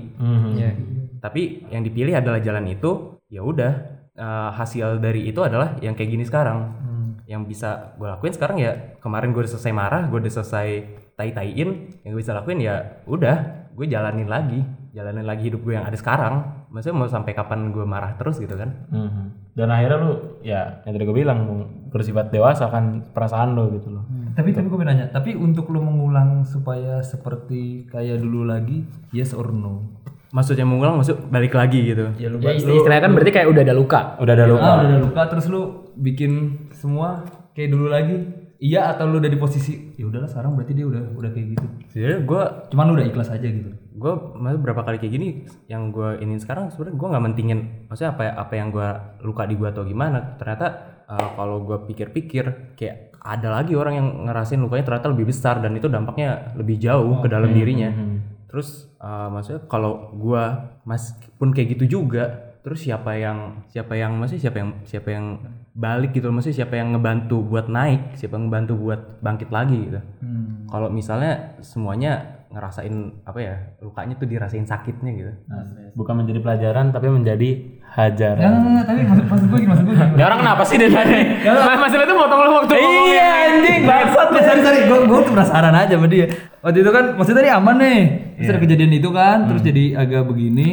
[0.56, 0.72] Iya.
[1.20, 3.72] Tapi yang dipilih adalah jalan itu, ya udah
[4.16, 6.60] eh, hasil dari itu adalah yang kayak gini sekarang.
[7.26, 10.68] Yang bisa gue lakuin sekarang ya kemarin gue udah selesai marah, gue udah selesai
[11.14, 11.70] tai-taiin,
[12.02, 13.38] yang gue bisa lakuin ya udah
[13.70, 16.66] gue jalanin lagi, jalanin lagi hidup gue yang ada sekarang.
[16.68, 18.74] Maksudnya mau sampai kapan gue marah terus gitu kan?
[19.52, 21.40] dan akhirnya lu ya yang tadi gue bilang
[21.86, 26.42] bersifat dewasa kan perasaan lo gitu loh Tapi tapi gue nanya, tapi untuk lu mengulang
[26.44, 30.00] supaya seperti kayak dulu lagi, yes or no?
[30.30, 32.14] Maksudnya mengulang maksud balik lagi gitu.
[32.16, 34.02] Ya lu Ya, isti- istilahnya kan berarti kayak udah ada luka.
[34.16, 35.62] udah ada luka Ah, udah ada luka terus lu
[35.94, 36.32] bikin
[36.72, 38.16] semua kayak dulu lagi.
[38.60, 41.66] Iya atau lu udah di posisi ya udahlah sekarang berarti dia udah udah kayak gitu.
[41.96, 42.44] Jadi gue
[42.76, 43.72] Cuman lu udah ikhlas aja gitu.
[44.00, 45.30] gue maksud berapa kali kayak gini
[45.68, 47.60] yang gue ingin sekarang sebenarnya gue nggak mentingin
[47.92, 48.90] maksudnya apa apa yang gue
[49.28, 50.68] luka di gue atau gimana ternyata
[51.04, 55.76] uh, kalau gue pikir-pikir kayak ada lagi orang yang ngerasain lukanya ternyata lebih besar dan
[55.76, 57.92] itu dampaknya lebih jauh ke dalam dirinya
[58.48, 60.44] terus uh, maksudnya kalau gue
[60.88, 65.26] meskipun kayak gitu juga terus siapa yang siapa yang maksudnya siapa yang siapa yang
[65.80, 70.00] balik gitu maksudnya siapa yang ngebantu buat naik siapa yang ngebantu buat bangkit lagi gitu
[70.68, 75.32] kalau misalnya semuanya ngerasain apa ya lukanya tuh dirasain sakitnya gitu
[75.96, 79.96] bukan menjadi pelajaran tapi menjadi hajaran Enggak, enggak, tapi maksud, maksud gue gini, maksud gue
[79.98, 80.14] gini.
[80.22, 81.20] Ya orang kenapa sih dari tadi?
[81.42, 84.80] Mas Masalah itu motong lu waktu Iya anjing bangsat Sorry, sorry, sorry.
[84.86, 86.26] Gue gue tuh penasaran aja sama dia.
[86.62, 88.00] Waktu itu kan, maksudnya tadi aman nih.
[88.38, 90.70] Terus ada kejadian itu kan, terus jadi agak begini.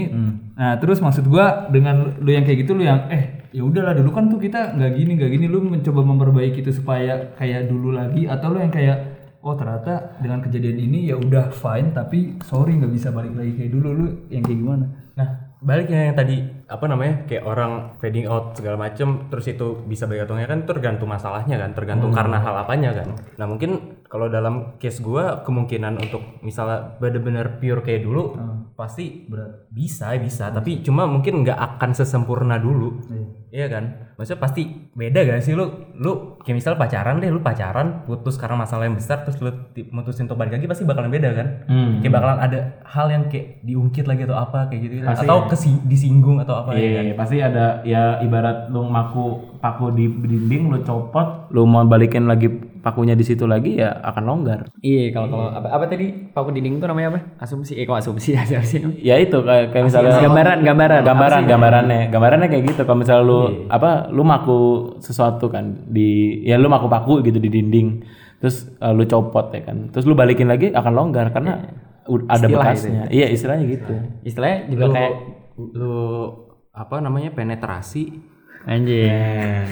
[0.56, 4.12] Nah, terus maksud gua dengan lu yang kayak gitu, lu yang eh ya udahlah dulu
[4.12, 8.28] kan tuh kita nggak gini nggak gini, lu mencoba memperbaiki itu supaya kayak dulu lagi,
[8.28, 12.92] atau lu yang kayak oh ternyata dengan kejadian ini ya udah fine, tapi sorry nggak
[12.92, 14.86] bisa balik lagi kayak dulu, lu yang kayak gimana?
[15.16, 16.36] nah baliknya yang tadi
[16.68, 21.56] apa namanya kayak orang fading out segala macem terus itu bisa bergantungnya kan tergantung masalahnya
[21.56, 23.16] kan tergantung karena hal apanya kan.
[23.40, 28.38] Nah mungkin kalau dalam case gua kemungkinan untuk misalnya bener-bener pure kayak dulu
[28.76, 29.66] pasti berat.
[29.72, 30.52] Bisa bisa.
[30.52, 33.02] Tapi cuma mungkin nggak akan sesempurna dulu.
[33.50, 33.66] Iya.
[33.72, 33.84] Kan?
[34.16, 35.64] Maksudnya pasti beda gak sih lu?
[35.96, 39.48] Lu kayak misal pacaran deh lu pacaran putus karena masalah yang besar terus lu
[39.92, 41.46] mutusin untuk balik lagi pasti bakalan beda kan?
[42.00, 44.94] Kayak bakalan ada hal yang kayak diungkit lagi atau apa kayak gitu
[45.24, 47.04] atau kesi- disinggung atau apa ya kan?
[47.08, 52.28] Iya, pasti ada ya ibarat lu maku paku di dinding lu copot, lu mau balikin
[52.28, 52.52] lagi
[52.86, 54.70] pakunya di situ lagi ya akan longgar.
[54.78, 56.30] Iya, kalau kalau apa, apa tadi?
[56.30, 57.20] Paku dinding itu namanya apa?
[57.42, 57.74] Asumsi.
[57.74, 58.30] Eh kok asumsi?
[58.38, 58.78] Asumsi.
[59.02, 61.02] Ya itu kayak, kayak misalnya Gambaran, gambaran.
[61.02, 62.00] gambaran gambarannya.
[62.14, 62.80] Gambarannya kayak gitu.
[62.86, 64.58] Kalau misalnya lu apa lu maku
[65.02, 68.06] sesuatu kan di ya lu maku paku gitu di dinding.
[68.38, 69.90] Terus eh, lu copot ya kan.
[69.90, 71.66] Terus lu balikin lagi akan longgar karena
[72.06, 73.10] u- ada bekasnya.
[73.10, 73.94] iya istilahnya gitu.
[74.22, 75.12] Istilahnya juga kayak
[75.74, 75.98] lu
[76.70, 78.35] apa namanya penetrasi
[78.66, 79.66] anjing.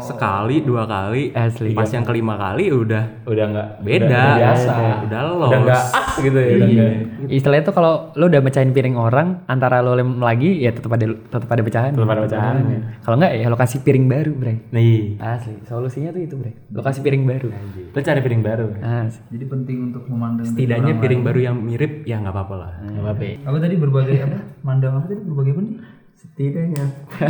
[0.00, 1.76] sekali dua kali Asli.
[1.76, 4.72] pas yang kelima kali udah udah nggak beda udah, udah biasa
[5.04, 6.98] udah udah nggak ah gitu ya udah nggak-
[7.30, 11.04] Istilahnya tuh kalau lo udah mecahin piring orang antara lo lem lagi ya tetap ada
[11.04, 11.92] tetap ada pecahan.
[11.92, 12.80] Tetap ada pecahan, ya.
[13.04, 14.54] Kalau enggak ya lo kasih piring baru, Bre.
[14.72, 16.56] nih Asli, solusinya tuh itu, Bre.
[16.72, 17.48] Lo kasih piring baru.
[17.92, 19.20] lu cari piring baru Asli.
[19.30, 23.04] Jadi penting untuk memandang setidaknya orang piring baru yang mirip ya nggak apa-apa lah nggak
[23.04, 23.38] apa-apa lain.
[23.44, 24.38] apa tadi berbagai apa?
[24.64, 25.74] Mandang apa tadi berbagai apa nih?
[26.20, 26.84] Setidaknya.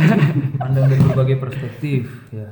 [0.61, 2.51] Pandang dari berbagai perspektif ya.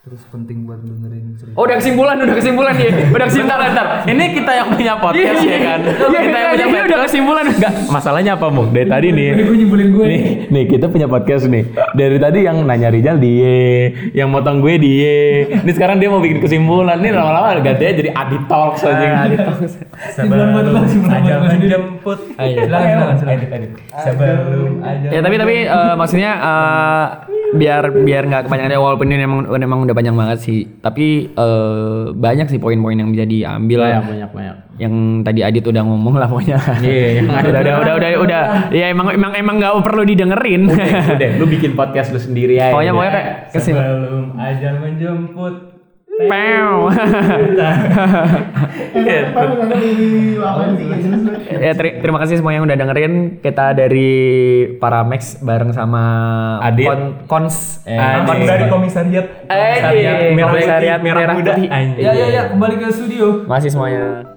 [0.00, 1.60] Terus penting buat dengerin cerita.
[1.60, 3.12] Oh, udah kesimpulan, udah kesimpulan nih.
[3.12, 3.58] Udah kesimpulan.
[3.68, 7.44] Bentar, ini kita yang punya podcast ya kan Iya, kita yang punya ini udah kesimpulan.
[7.52, 8.72] Enggak, masalahnya apa Mung?
[8.72, 9.28] Dari tadi nih.
[9.44, 10.04] gue nyebulin gue.
[10.08, 11.68] Nih, nih kita punya podcast nih.
[11.92, 15.18] Dari tadi yang nanya Rijal dia, yang motong gue dia.
[15.60, 16.96] Ini sekarang dia mau bikin kesimpulan.
[16.96, 19.28] Nih lama-lama gantinya jadi Adi Talks aja.
[19.28, 19.52] Buat lo,
[20.16, 20.80] simpulan buat lo.
[21.44, 23.60] menjemput Silakan, silakan, silakan.
[24.00, 27.06] sebelum aja Ya tapi tapi eh, maksudnya eh,
[27.50, 30.58] biar biar nggak kepanjangan ya walaupun ini emang emang udah panjang banget sih.
[30.78, 34.56] Tapi eh, banyak sih poin-poin yang bisa diambil Banyak, banyak, banyak.
[34.80, 36.56] yang tadi Adit udah ngomong lah pokoknya.
[36.80, 38.42] Iya, yang udah, udah udah udah udah.
[38.72, 40.70] Ya emang emang emang nggak perlu didengerin.
[40.70, 42.72] Udah, lu bikin podcast lu sendiri aja.
[42.72, 45.54] pokoknya pokoknya kayak sebelum ajal menjemput
[46.28, 46.68] Pew.
[51.60, 54.10] ya teri- terima kasih semua yang udah dengerin kita dari
[54.76, 56.02] para Max bareng sama
[56.60, 56.86] Adit.
[56.86, 58.28] Kon- Kons eh, Adit.
[58.28, 61.52] Kons dari komisariat Komisariat merah putih, merah merah muda.
[61.96, 63.48] Ya ya ya kembali ke studio.
[63.48, 64.29] masih semuanya